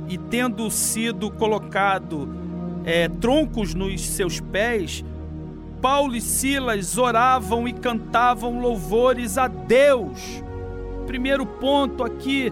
e 0.08 0.17
tendo 0.17 0.72
sido 0.72 1.30
colocado 1.30 2.30
é, 2.86 3.10
troncos 3.10 3.74
nos 3.74 4.00
seus 4.00 4.39
pés, 4.39 5.04
Paulo 5.82 6.15
e 6.15 6.22
Silas 6.22 6.98
oravam 6.98 7.67
e 7.67 7.74
cantavam 7.74 8.62
louvores 8.62 9.38
a 9.38 9.50
Deus. 9.50 10.41
Primeiro 11.06 11.46
ponto 11.46 12.02
aqui, 12.02 12.50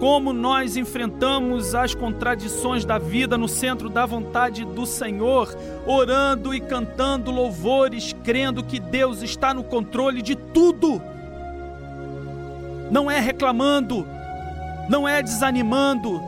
como 0.00 0.32
nós 0.32 0.78
enfrentamos 0.78 1.74
as 1.74 1.94
contradições 1.94 2.86
da 2.86 2.96
vida 2.96 3.36
no 3.36 3.46
centro 3.46 3.90
da 3.90 4.06
vontade 4.06 4.64
do 4.64 4.86
Senhor, 4.86 5.54
orando 5.86 6.54
e 6.54 6.60
cantando 6.60 7.30
louvores, 7.30 8.16
crendo 8.24 8.64
que 8.64 8.80
Deus 8.80 9.20
está 9.20 9.52
no 9.52 9.62
controle 9.62 10.22
de 10.22 10.34
tudo. 10.34 11.02
Não 12.90 13.10
é 13.10 13.20
reclamando, 13.20 14.08
não 14.88 15.06
é 15.06 15.22
desanimando, 15.22 16.18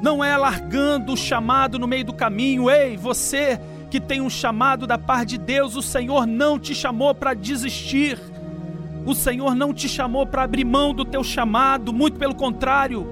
não 0.00 0.24
é 0.24 0.34
largando 0.38 1.12
o 1.12 1.16
chamado 1.16 1.78
no 1.78 1.86
meio 1.86 2.06
do 2.06 2.14
caminho. 2.14 2.70
Ei, 2.70 2.96
você 2.96 3.60
que 3.90 4.00
tem 4.00 4.22
um 4.22 4.30
chamado 4.30 4.86
da 4.86 4.96
parte 4.96 5.30
de 5.30 5.38
Deus, 5.38 5.76
o 5.76 5.82
Senhor 5.82 6.26
não 6.26 6.58
te 6.58 6.74
chamou 6.74 7.14
para 7.14 7.34
desistir. 7.34 8.18
O 9.10 9.14
Senhor 9.14 9.54
não 9.54 9.74
te 9.74 9.88
chamou 9.88 10.26
para 10.26 10.44
abrir 10.44 10.64
mão 10.64 10.94
do 10.94 11.04
teu 11.04 11.24
chamado, 11.24 11.92
muito 11.92 12.18
pelo 12.18 12.34
contrário. 12.34 13.06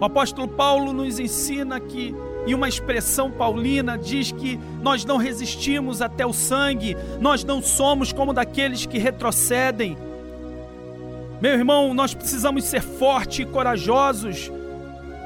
O 0.00 0.04
apóstolo 0.04 0.48
Paulo 0.48 0.92
nos 0.92 1.18
ensina 1.18 1.78
que, 1.78 2.14
em 2.46 2.54
uma 2.54 2.68
expressão 2.68 3.30
paulina, 3.30 3.98
diz 3.98 4.32
que 4.32 4.58
nós 4.82 5.04
não 5.04 5.18
resistimos 5.18 6.00
até 6.00 6.24
o 6.24 6.32
sangue, 6.32 6.96
nós 7.20 7.44
não 7.44 7.60
somos 7.60 8.12
como 8.12 8.32
daqueles 8.32 8.86
que 8.86 8.98
retrocedem. 8.98 9.98
Meu 11.40 11.52
irmão, 11.52 11.92
nós 11.92 12.14
precisamos 12.14 12.64
ser 12.64 12.80
fortes 12.80 13.40
e 13.40 13.44
corajosos 13.44 14.50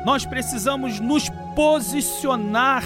nós 0.04 0.26
precisamos 0.26 1.00
nos 1.00 1.30
posicionar 1.56 2.84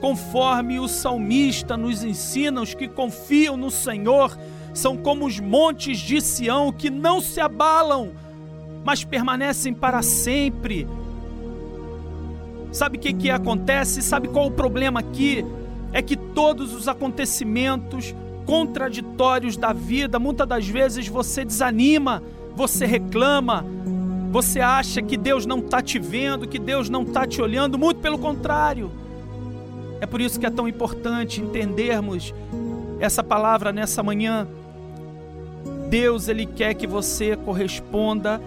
conforme 0.00 0.78
o 0.78 0.86
salmista 0.86 1.76
nos 1.76 2.04
ensina, 2.04 2.60
os 2.62 2.74
que 2.74 2.86
confiam 2.86 3.56
no 3.56 3.70
Senhor 3.70 4.38
são 4.76 4.96
como 4.96 5.26
os 5.26 5.40
montes 5.40 5.98
de 5.98 6.20
Sião 6.20 6.70
que 6.70 6.90
não 6.90 7.20
se 7.20 7.40
abalam, 7.40 8.12
mas 8.84 9.04
permanecem 9.04 9.72
para 9.72 10.02
sempre. 10.02 10.86
Sabe 12.70 12.98
o 12.98 13.00
que, 13.00 13.12
que 13.12 13.30
acontece? 13.30 14.02
Sabe 14.02 14.28
qual 14.28 14.48
o 14.48 14.50
problema 14.50 15.00
aqui? 15.00 15.44
É 15.92 16.02
que 16.02 16.16
todos 16.16 16.74
os 16.74 16.88
acontecimentos 16.88 18.14
contraditórios 18.44 19.56
da 19.56 19.72
vida, 19.72 20.18
muitas 20.18 20.46
das 20.46 20.68
vezes 20.68 21.08
você 21.08 21.44
desanima, 21.44 22.22
você 22.54 22.84
reclama, 22.84 23.64
você 24.30 24.60
acha 24.60 25.00
que 25.00 25.16
Deus 25.16 25.46
não 25.46 25.58
está 25.60 25.80
te 25.80 25.98
vendo, 25.98 26.46
que 26.46 26.58
Deus 26.58 26.90
não 26.90 27.02
está 27.02 27.26
te 27.26 27.40
olhando, 27.40 27.78
muito 27.78 28.00
pelo 28.00 28.18
contrário. 28.18 28.90
É 30.00 30.06
por 30.06 30.20
isso 30.20 30.38
que 30.38 30.44
é 30.44 30.50
tão 30.50 30.68
importante 30.68 31.40
entendermos 31.40 32.34
essa 33.00 33.22
palavra 33.22 33.72
nessa 33.72 34.02
manhã. 34.02 34.46
Deus, 35.88 36.28
Ele 36.28 36.46
quer 36.46 36.74
que 36.74 36.86
você 36.86 37.36
corresponda 37.36 38.40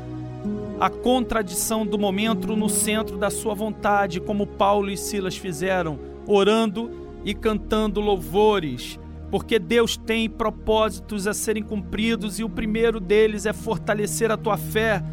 à 0.79 0.89
contradição 0.89 1.85
do 1.85 1.97
momento 1.97 2.55
no 2.55 2.69
centro 2.69 3.17
da 3.17 3.29
sua 3.29 3.53
vontade, 3.53 4.19
como 4.19 4.47
Paulo 4.47 4.89
e 4.89 4.97
Silas 4.97 5.35
fizeram, 5.35 5.99
orando 6.25 6.89
e 7.25 7.33
cantando 7.33 7.99
louvores, 7.99 8.99
porque 9.29 9.59
Deus 9.59 9.97
tem 9.97 10.29
propósitos 10.29 11.27
a 11.27 11.33
serem 11.33 11.63
cumpridos 11.63 12.39
e 12.39 12.43
o 12.43 12.49
primeiro 12.49 12.99
deles 12.99 13.45
é 13.45 13.53
fortalecer 13.53 14.31
a 14.31 14.37
tua 14.37 14.57
fé 14.57 15.03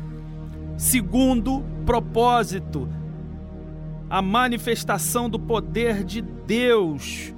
Segundo 0.77 1.65
propósito, 1.87 2.87
a 4.11 4.21
manifestação 4.21 5.29
do 5.29 5.39
poder 5.39 6.05
de 6.05 6.21
Deus. 6.21 7.33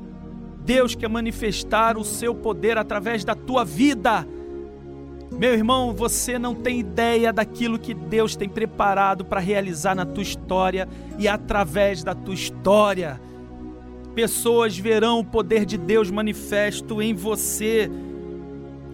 Deus 0.64 0.96
quer 0.96 1.08
manifestar 1.08 1.96
o 1.96 2.04
seu 2.04 2.34
poder 2.34 2.76
através 2.76 3.24
da 3.24 3.36
tua 3.36 3.64
vida. 3.64 4.26
Meu 5.30 5.52
irmão, 5.52 5.92
você 5.92 6.38
não 6.38 6.54
tem 6.54 6.80
ideia 6.80 7.32
daquilo 7.32 7.78
que 7.78 7.94
Deus 7.94 8.34
tem 8.34 8.48
preparado 8.48 9.24
para 9.24 9.40
realizar 9.40 9.94
na 9.94 10.04
tua 10.04 10.22
história 10.22 10.88
e 11.18 11.28
através 11.28 12.02
da 12.02 12.14
tua 12.14 12.34
história. 12.34 13.20
Pessoas 14.14 14.76
verão 14.76 15.20
o 15.20 15.24
poder 15.24 15.64
de 15.64 15.78
Deus 15.78 16.10
manifesto 16.10 17.00
em 17.00 17.14
você, 17.14 17.88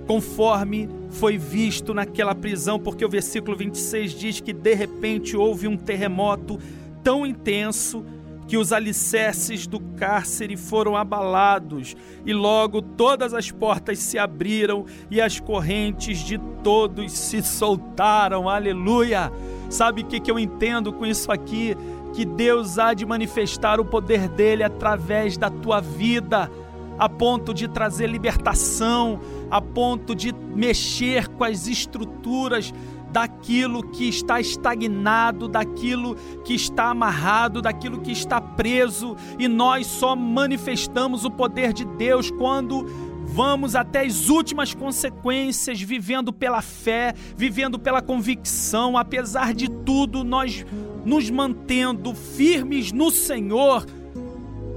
conforme 0.07 0.89
foi 1.09 1.39
visto 1.39 1.95
naquela 1.95 2.35
prisão, 2.35 2.79
porque 2.79 3.05
o 3.05 3.09
versículo 3.09 3.57
26 3.57 4.13
diz 4.13 4.41
que 4.41 4.53
de 4.53 4.75
repente 4.75 5.37
houve 5.37 5.67
um 5.67 5.77
terremoto 5.77 6.59
tão 7.03 7.25
intenso 7.25 8.05
que 8.47 8.57
os 8.57 8.73
alicerces 8.73 9.67
do 9.67 9.81
cárcere 9.81 10.57
foram 10.57 10.97
abalados, 10.97 11.97
e 12.25 12.33
logo 12.33 12.83
todas 12.83 13.33
as 13.33 13.51
portas 13.51 13.99
se 13.99 14.19
abriram 14.19 14.85
e 15.11 15.21
as 15.21 15.41
correntes 15.41 16.19
de 16.19 16.39
todos 16.63 17.13
se 17.13 17.43
soltaram. 17.43 18.49
Aleluia! 18.49 19.33
Sabe 19.71 20.03
o 20.03 20.05
que, 20.07 20.21
que 20.21 20.31
eu 20.31 20.39
entendo 20.39 20.93
com 20.93 21.07
isso 21.07 21.33
aqui? 21.33 21.77
que 22.15 22.25
Deus 22.25 22.79
há 22.79 22.95
de 22.95 23.05
manifestar 23.05 23.81
o 23.81 23.85
poder 23.85 24.29
dele 24.29 24.63
através 24.63 25.37
da 25.37 25.51
tua 25.51 25.81
vida, 25.81 26.49
a 26.97 27.09
ponto 27.09 27.53
de 27.53 27.67
trazer 27.67 28.07
libertação, 28.07 29.21
a 29.51 29.61
ponto 29.61 30.15
de 30.15 30.33
mexer 30.33 31.27
com 31.27 31.43
as 31.43 31.67
estruturas 31.67 32.73
daquilo 33.15 33.81
que 33.81 34.09
está 34.09 34.41
estagnado, 34.41 35.47
daquilo 35.47 36.17
que 36.45 36.53
está 36.53 36.87
amarrado, 36.87 37.63
daquilo 37.63 38.01
que 38.01 38.11
está 38.11 38.41
preso, 38.41 39.17
e 39.39 39.47
nós 39.47 39.87
só 39.87 40.17
manifestamos 40.17 41.25
o 41.25 41.31
poder 41.31 41.73
de 41.73 41.85
Deus 41.85 42.29
quando 42.33 42.85
vamos 43.25 43.77
até 43.77 44.01
as 44.01 44.29
últimas 44.29 44.75
consequências, 44.75 45.81
vivendo 45.81 46.33
pela 46.33 46.61
fé, 46.61 47.15
vivendo 47.37 47.79
pela 47.79 48.03
convicção, 48.03 48.99
apesar 48.99 49.55
de 49.55 49.71
tudo, 49.71 50.25
nós 50.25 50.67
nos 51.05 51.31
mantendo 51.31 52.17
firmes 52.17 52.91
no 52.91 53.13
Senhor, 53.13 53.87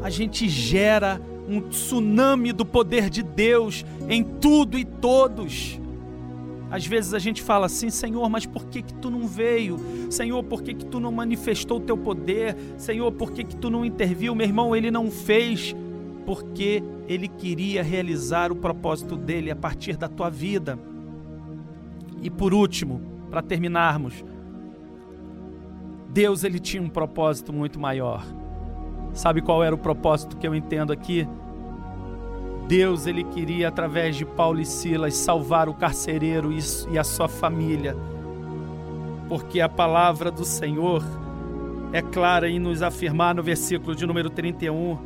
a 0.04 0.12
gente 0.12 0.48
gera 0.48 1.20
um 1.50 1.60
tsunami 1.60 2.54
do 2.54 2.64
poder 2.64 3.10
de 3.10 3.24
Deus 3.24 3.84
em 4.08 4.24
tudo 4.24 4.78
e 4.78 4.86
todos. 4.86 5.80
Às 6.70 6.86
vezes 6.86 7.14
a 7.14 7.20
gente 7.20 7.42
fala 7.42 7.66
assim, 7.66 7.90
Senhor, 7.90 8.30
mas 8.30 8.46
por 8.46 8.66
que 8.66 8.82
que 8.82 8.94
tu 8.94 9.10
não 9.10 9.28
veio? 9.28 9.80
Senhor, 10.10 10.44
por 10.44 10.62
que 10.62 10.74
que 10.74 10.86
tu 10.86 11.00
não 11.00 11.12
manifestou 11.12 11.78
o 11.78 11.82
teu 11.82 11.98
poder? 11.98 12.56
Senhor, 12.78 13.12
por 13.12 13.32
que 13.32 13.44
que 13.44 13.56
tu 13.56 13.70
não 13.70 13.86
interviu? 13.86 14.36
Meu 14.36 14.46
irmão, 14.46 14.76
ele 14.76 14.92
não 14.92 15.10
fez 15.10 15.76
porque 16.26 16.84
ele 17.08 17.30
queria 17.30 17.82
realizar 17.82 18.52
o 18.52 18.56
propósito 18.56 19.16
dele 19.16 19.50
a 19.50 19.56
partir 19.56 19.96
da 19.96 20.10
tua 20.10 20.30
vida. 20.30 20.78
E 22.22 22.30
por 22.30 22.54
último, 22.54 23.02
para 23.30 23.42
terminarmos, 23.42 24.26
Deus 26.10 26.44
ele 26.44 26.60
tinha 26.60 26.84
um 26.84 26.90
propósito 26.90 27.54
muito 27.54 27.80
maior. 27.80 28.26
Sabe 29.14 29.42
qual 29.42 29.64
era 29.64 29.74
o 29.74 29.78
propósito 29.78 30.36
que 30.36 30.46
eu 30.46 30.54
entendo 30.54 30.92
aqui? 30.92 31.26
Deus 32.68 33.08
ele 33.08 33.24
queria 33.24 33.70
através 33.70 34.16
de 34.18 34.26
Paulo 34.26 34.60
e 34.60 34.66
Silas 34.66 35.16
salvar 35.16 35.70
o 35.70 35.74
carcereiro 35.74 36.52
e 36.92 36.98
a 36.98 37.04
sua 37.04 37.30
família. 37.30 37.96
Porque 39.30 39.62
a 39.62 39.70
palavra 39.70 40.30
do 40.30 40.44
Senhor 40.44 41.02
é 41.94 42.02
clara 42.02 42.50
em 42.50 42.60
nos 42.60 42.82
afirmar 42.82 43.34
no 43.34 43.42
versículo 43.42 43.96
de 43.96 44.06
número 44.06 44.30
31 44.30 44.98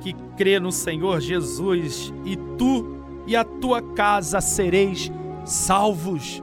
que 0.00 0.14
crê 0.36 0.60
no 0.60 0.70
Senhor 0.70 1.20
Jesus 1.20 2.14
e 2.24 2.36
tu 2.56 3.00
e 3.26 3.34
a 3.34 3.44
tua 3.44 3.82
casa 3.82 4.40
sereis 4.40 5.10
salvos. 5.44 6.42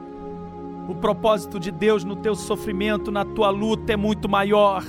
O 0.88 0.94
propósito 0.94 1.58
de 1.58 1.70
Deus 1.70 2.04
no 2.04 2.16
teu 2.16 2.34
sofrimento, 2.34 3.10
na 3.10 3.24
tua 3.24 3.50
luta 3.50 3.92
é 3.92 3.96
muito 3.96 4.28
maior 4.28 4.84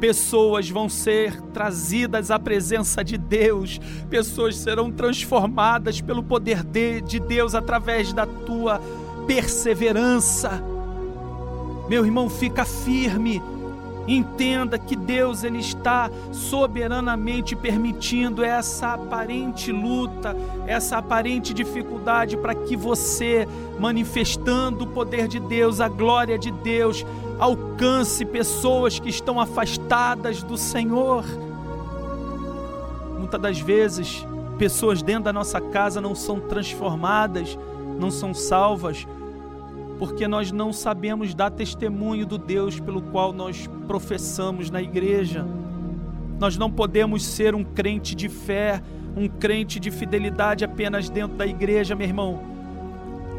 pessoas 0.00 0.68
vão 0.68 0.88
ser 0.88 1.40
trazidas 1.52 2.30
à 2.30 2.38
presença 2.38 3.02
de 3.02 3.16
Deus, 3.16 3.80
pessoas 4.08 4.56
serão 4.56 4.90
transformadas 4.90 6.00
pelo 6.00 6.22
poder 6.22 6.62
de, 6.62 7.00
de 7.00 7.18
Deus 7.18 7.54
através 7.54 8.12
da 8.12 8.26
tua 8.26 8.80
perseverança. 9.26 10.62
Meu 11.88 12.04
irmão, 12.04 12.28
fica 12.28 12.64
firme 12.64 13.40
Entenda 14.06 14.78
que 14.78 14.94
Deus 14.94 15.42
ele 15.42 15.58
está 15.58 16.10
soberanamente 16.30 17.56
permitindo 17.56 18.44
essa 18.44 18.94
aparente 18.94 19.72
luta, 19.72 20.36
essa 20.66 20.98
aparente 20.98 21.52
dificuldade 21.52 22.36
para 22.36 22.54
que 22.54 22.76
você, 22.76 23.48
manifestando 23.80 24.84
o 24.84 24.86
poder 24.86 25.26
de 25.26 25.40
Deus, 25.40 25.80
a 25.80 25.88
glória 25.88 26.38
de 26.38 26.52
Deus, 26.52 27.04
alcance 27.38 28.24
pessoas 28.24 28.98
que 28.98 29.08
estão 29.08 29.40
afastadas 29.40 30.42
do 30.42 30.56
Senhor. 30.56 31.24
Muitas 33.18 33.40
das 33.40 33.58
vezes, 33.58 34.24
pessoas 34.56 35.02
dentro 35.02 35.24
da 35.24 35.32
nossa 35.32 35.60
casa 35.60 36.00
não 36.00 36.14
são 36.14 36.38
transformadas, 36.38 37.58
não 37.98 38.10
são 38.10 38.32
salvas 38.32 39.06
porque 39.98 40.28
nós 40.28 40.52
não 40.52 40.72
sabemos 40.72 41.34
dar 41.34 41.50
testemunho 41.50 42.26
do 42.26 42.36
Deus 42.36 42.78
pelo 42.78 43.00
qual 43.00 43.32
nós 43.32 43.68
professamos 43.86 44.70
na 44.70 44.82
igreja. 44.82 45.44
Nós 46.38 46.56
não 46.56 46.70
podemos 46.70 47.24
ser 47.24 47.54
um 47.54 47.64
crente 47.64 48.14
de 48.14 48.28
fé, 48.28 48.82
um 49.16 49.26
crente 49.26 49.80
de 49.80 49.90
fidelidade 49.90 50.64
apenas 50.64 51.08
dentro 51.08 51.36
da 51.36 51.46
igreja, 51.46 51.94
meu 51.94 52.06
irmão. 52.06 52.40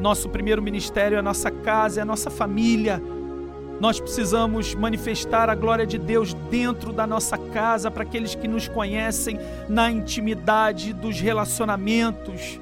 Nosso 0.02 0.30
primeiro 0.30 0.62
ministério 0.62 1.16
é 1.16 1.20
a 1.20 1.24
nossa 1.24 1.52
casa, 1.52 2.00
é 2.00 2.04
a 2.04 2.06
nossa 2.06 2.30
família. 2.32 3.02
Nós 3.80 4.00
precisamos 4.00 4.74
manifestar 4.74 5.52
a 5.52 5.56
glória 5.56 5.86
de 5.86 6.00
Deus 6.00 6.34
dentro 6.50 6.92
da 6.92 7.06
nossa 7.06 7.38
casa 7.38 7.92
para 7.92 8.02
aqueles 8.02 8.34
que 8.34 8.48
nos 8.48 8.68
conhecem 8.68 9.40
na 9.70 9.92
intimidade 9.92 10.94
dos 10.94 11.20
relacionamentos 11.20 12.60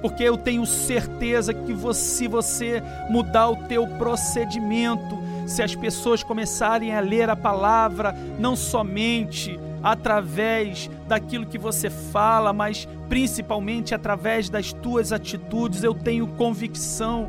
porque 0.00 0.22
eu 0.22 0.36
tenho 0.36 0.64
certeza 0.66 1.52
que 1.52 1.72
você, 1.72 2.00
se 2.00 2.28
você 2.28 2.82
mudar 3.08 3.50
o 3.50 3.56
teu 3.68 3.86
procedimento, 3.86 5.18
se 5.46 5.62
as 5.62 5.74
pessoas 5.74 6.22
começarem 6.22 6.94
a 6.94 7.00
ler 7.00 7.30
a 7.30 7.36
palavra, 7.36 8.14
não 8.38 8.56
somente 8.56 9.58
através 9.82 10.90
daquilo 11.06 11.46
que 11.46 11.58
você 11.58 11.88
fala, 11.88 12.52
mas 12.52 12.88
principalmente 13.08 13.94
através 13.94 14.48
das 14.48 14.72
tuas 14.72 15.12
atitudes, 15.12 15.84
eu 15.84 15.94
tenho 15.94 16.26
convicção 16.26 17.28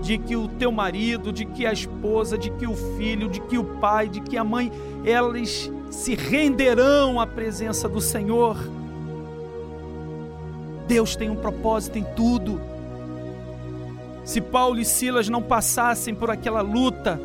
de 0.00 0.18
que 0.18 0.34
o 0.34 0.48
teu 0.48 0.72
marido, 0.72 1.32
de 1.32 1.44
que 1.44 1.64
a 1.64 1.72
esposa, 1.72 2.36
de 2.36 2.50
que 2.50 2.66
o 2.66 2.74
filho, 2.96 3.28
de 3.28 3.40
que 3.40 3.56
o 3.56 3.64
pai, 3.78 4.08
de 4.08 4.20
que 4.20 4.36
a 4.36 4.42
mãe, 4.42 4.72
elas 5.04 5.70
se 5.90 6.14
renderão 6.14 7.20
à 7.20 7.26
presença 7.26 7.88
do 7.88 8.00
Senhor 8.00 8.56
Deus 10.92 11.16
tem 11.16 11.30
um 11.30 11.36
propósito 11.36 11.98
em 11.98 12.04
tudo. 12.04 12.60
Se 14.26 14.42
Paulo 14.42 14.78
e 14.78 14.84
Silas 14.84 15.26
não 15.26 15.42
passassem 15.42 16.14
por 16.14 16.30
aquela 16.30 16.60
luta, 16.60 17.18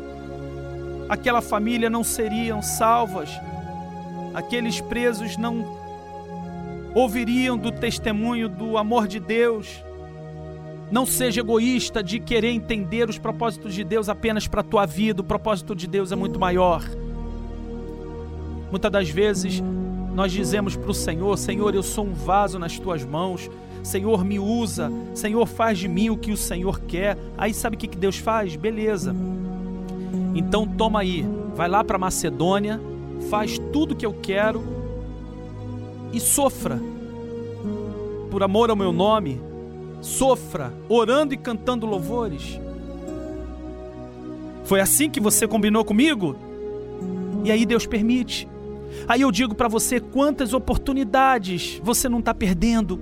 aquela 1.06 1.42
família 1.42 1.90
não 1.90 2.02
seriam 2.02 2.62
salvas, 2.62 3.28
aqueles 4.32 4.80
presos 4.80 5.36
não 5.36 5.76
ouviriam 6.94 7.58
do 7.58 7.70
testemunho 7.70 8.48
do 8.48 8.78
amor 8.78 9.06
de 9.06 9.20
Deus. 9.20 9.84
Não 10.90 11.04
seja 11.04 11.42
egoísta 11.42 12.02
de 12.02 12.18
querer 12.18 12.52
entender 12.52 13.06
os 13.10 13.18
propósitos 13.18 13.74
de 13.74 13.84
Deus 13.84 14.08
apenas 14.08 14.48
para 14.48 14.62
a 14.62 14.64
tua 14.64 14.86
vida, 14.86 15.20
o 15.20 15.24
propósito 15.24 15.76
de 15.76 15.86
Deus 15.86 16.10
é 16.10 16.16
muito 16.16 16.40
maior. 16.40 16.82
Muitas 18.70 18.90
das 18.90 19.10
vezes 19.10 19.62
nós 20.18 20.32
dizemos 20.32 20.74
para 20.74 20.90
o 20.90 20.94
Senhor: 20.94 21.38
Senhor, 21.38 21.72
eu 21.76 21.82
sou 21.82 22.04
um 22.04 22.12
vaso 22.12 22.58
nas 22.58 22.76
tuas 22.76 23.04
mãos. 23.04 23.48
Senhor, 23.84 24.24
me 24.24 24.36
usa. 24.36 24.90
Senhor, 25.14 25.46
faz 25.46 25.78
de 25.78 25.86
mim 25.86 26.10
o 26.10 26.16
que 26.16 26.32
o 26.32 26.36
Senhor 26.36 26.80
quer. 26.80 27.16
Aí 27.38 27.54
sabe 27.54 27.76
o 27.76 27.78
que 27.78 27.86
Deus 27.86 28.18
faz? 28.18 28.56
Beleza. 28.56 29.14
Então 30.34 30.66
toma 30.66 31.00
aí, 31.00 31.24
vai 31.54 31.68
lá 31.68 31.84
para 31.84 31.96
Macedônia, 31.96 32.80
faz 33.30 33.60
tudo 33.72 33.92
o 33.92 33.96
que 33.96 34.04
eu 34.04 34.12
quero 34.12 34.60
e 36.12 36.18
sofra. 36.18 36.80
Por 38.28 38.42
amor 38.42 38.70
ao 38.70 38.76
meu 38.76 38.92
nome, 38.92 39.40
sofra, 40.00 40.74
orando 40.88 41.32
e 41.32 41.36
cantando 41.36 41.86
louvores. 41.86 42.58
Foi 44.64 44.80
assim 44.80 45.08
que 45.08 45.20
você 45.20 45.46
combinou 45.46 45.84
comigo? 45.84 46.34
E 47.44 47.52
aí 47.52 47.64
Deus 47.64 47.86
permite. 47.86 48.48
Aí 49.06 49.22
eu 49.22 49.30
digo 49.30 49.54
para 49.54 49.68
você 49.68 50.00
quantas 50.00 50.52
oportunidades 50.52 51.80
você 51.82 52.08
não 52.08 52.18
está 52.20 52.34
perdendo, 52.34 53.00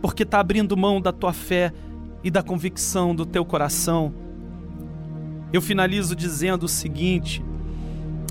porque 0.00 0.22
está 0.22 0.40
abrindo 0.40 0.76
mão 0.76 1.00
da 1.00 1.12
tua 1.12 1.32
fé 1.32 1.72
e 2.22 2.30
da 2.30 2.42
convicção 2.42 3.14
do 3.14 3.24
teu 3.24 3.44
coração. 3.44 4.12
Eu 5.52 5.62
finalizo 5.62 6.14
dizendo 6.14 6.64
o 6.64 6.68
seguinte: 6.68 7.42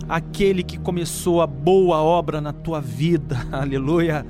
aquele 0.08 0.64
que 0.64 0.78
começou 0.78 1.42
a 1.42 1.48
boa 1.48 1.98
obra 2.02 2.40
na 2.40 2.54
tua 2.54 2.80
vida, 2.80 3.38
aleluia, 3.52 4.26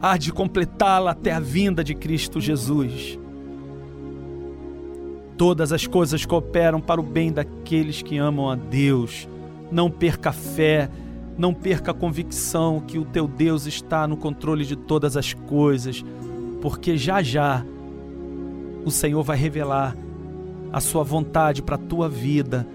há 0.00 0.16
de 0.16 0.32
completá-la 0.32 1.12
até 1.12 1.32
a 1.32 1.40
vinda 1.40 1.84
de 1.84 1.94
Cristo 1.94 2.40
Jesus. 2.40 3.18
Todas 5.36 5.72
as 5.72 5.86
coisas 5.86 6.24
cooperam 6.24 6.80
para 6.80 7.00
o 7.00 7.04
bem 7.04 7.32
daqueles 7.32 8.02
que 8.02 8.18
amam 8.18 8.48
a 8.48 8.54
Deus. 8.54 9.28
Não 9.70 9.90
perca 9.90 10.30
a 10.30 10.32
fé, 10.32 10.88
não 11.36 11.52
perca 11.52 11.90
a 11.90 11.94
convicção 11.94 12.80
que 12.80 12.98
o 12.98 13.04
teu 13.04 13.26
Deus 13.26 13.66
está 13.66 14.06
no 14.06 14.16
controle 14.16 14.64
de 14.64 14.76
todas 14.76 15.16
as 15.16 15.32
coisas, 15.32 16.04
porque 16.60 16.96
já 16.96 17.22
já 17.22 17.64
o 18.84 18.90
Senhor 18.90 19.22
vai 19.22 19.36
revelar 19.36 19.96
a 20.72 20.80
sua 20.80 21.02
vontade 21.02 21.62
para 21.62 21.76
a 21.76 21.78
tua 21.78 22.08
vida. 22.08 22.66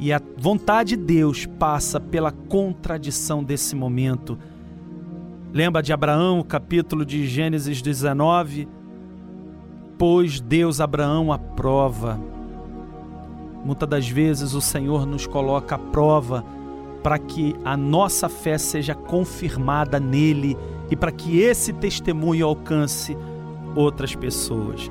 E 0.00 0.12
a 0.12 0.20
vontade 0.36 0.96
de 0.96 1.02
Deus 1.02 1.46
passa 1.46 2.00
pela 2.00 2.32
contradição 2.32 3.44
desse 3.44 3.76
momento. 3.76 4.38
Lembra 5.52 5.82
de 5.82 5.92
Abraão, 5.92 6.40
o 6.40 6.44
capítulo 6.44 7.04
de 7.04 7.26
Gênesis 7.26 7.80
19? 7.80 8.66
Pois 9.96 10.40
Deus 10.40 10.80
Abraão 10.80 11.32
a 11.32 11.38
prova 11.38 12.18
Muitas 13.64 13.88
das 13.88 14.06
vezes 14.08 14.52
o 14.52 14.60
Senhor 14.60 15.06
nos 15.06 15.26
coloca 15.26 15.76
à 15.76 15.78
prova 15.78 16.44
para 17.04 17.18
que 17.18 17.54
a 17.62 17.76
nossa 17.76 18.30
fé 18.30 18.56
seja 18.56 18.94
confirmada 18.94 20.00
nele 20.00 20.56
e 20.90 20.96
para 20.96 21.12
que 21.12 21.38
esse 21.38 21.70
testemunho 21.74 22.46
alcance 22.46 23.14
outras 23.76 24.14
pessoas. 24.14 24.90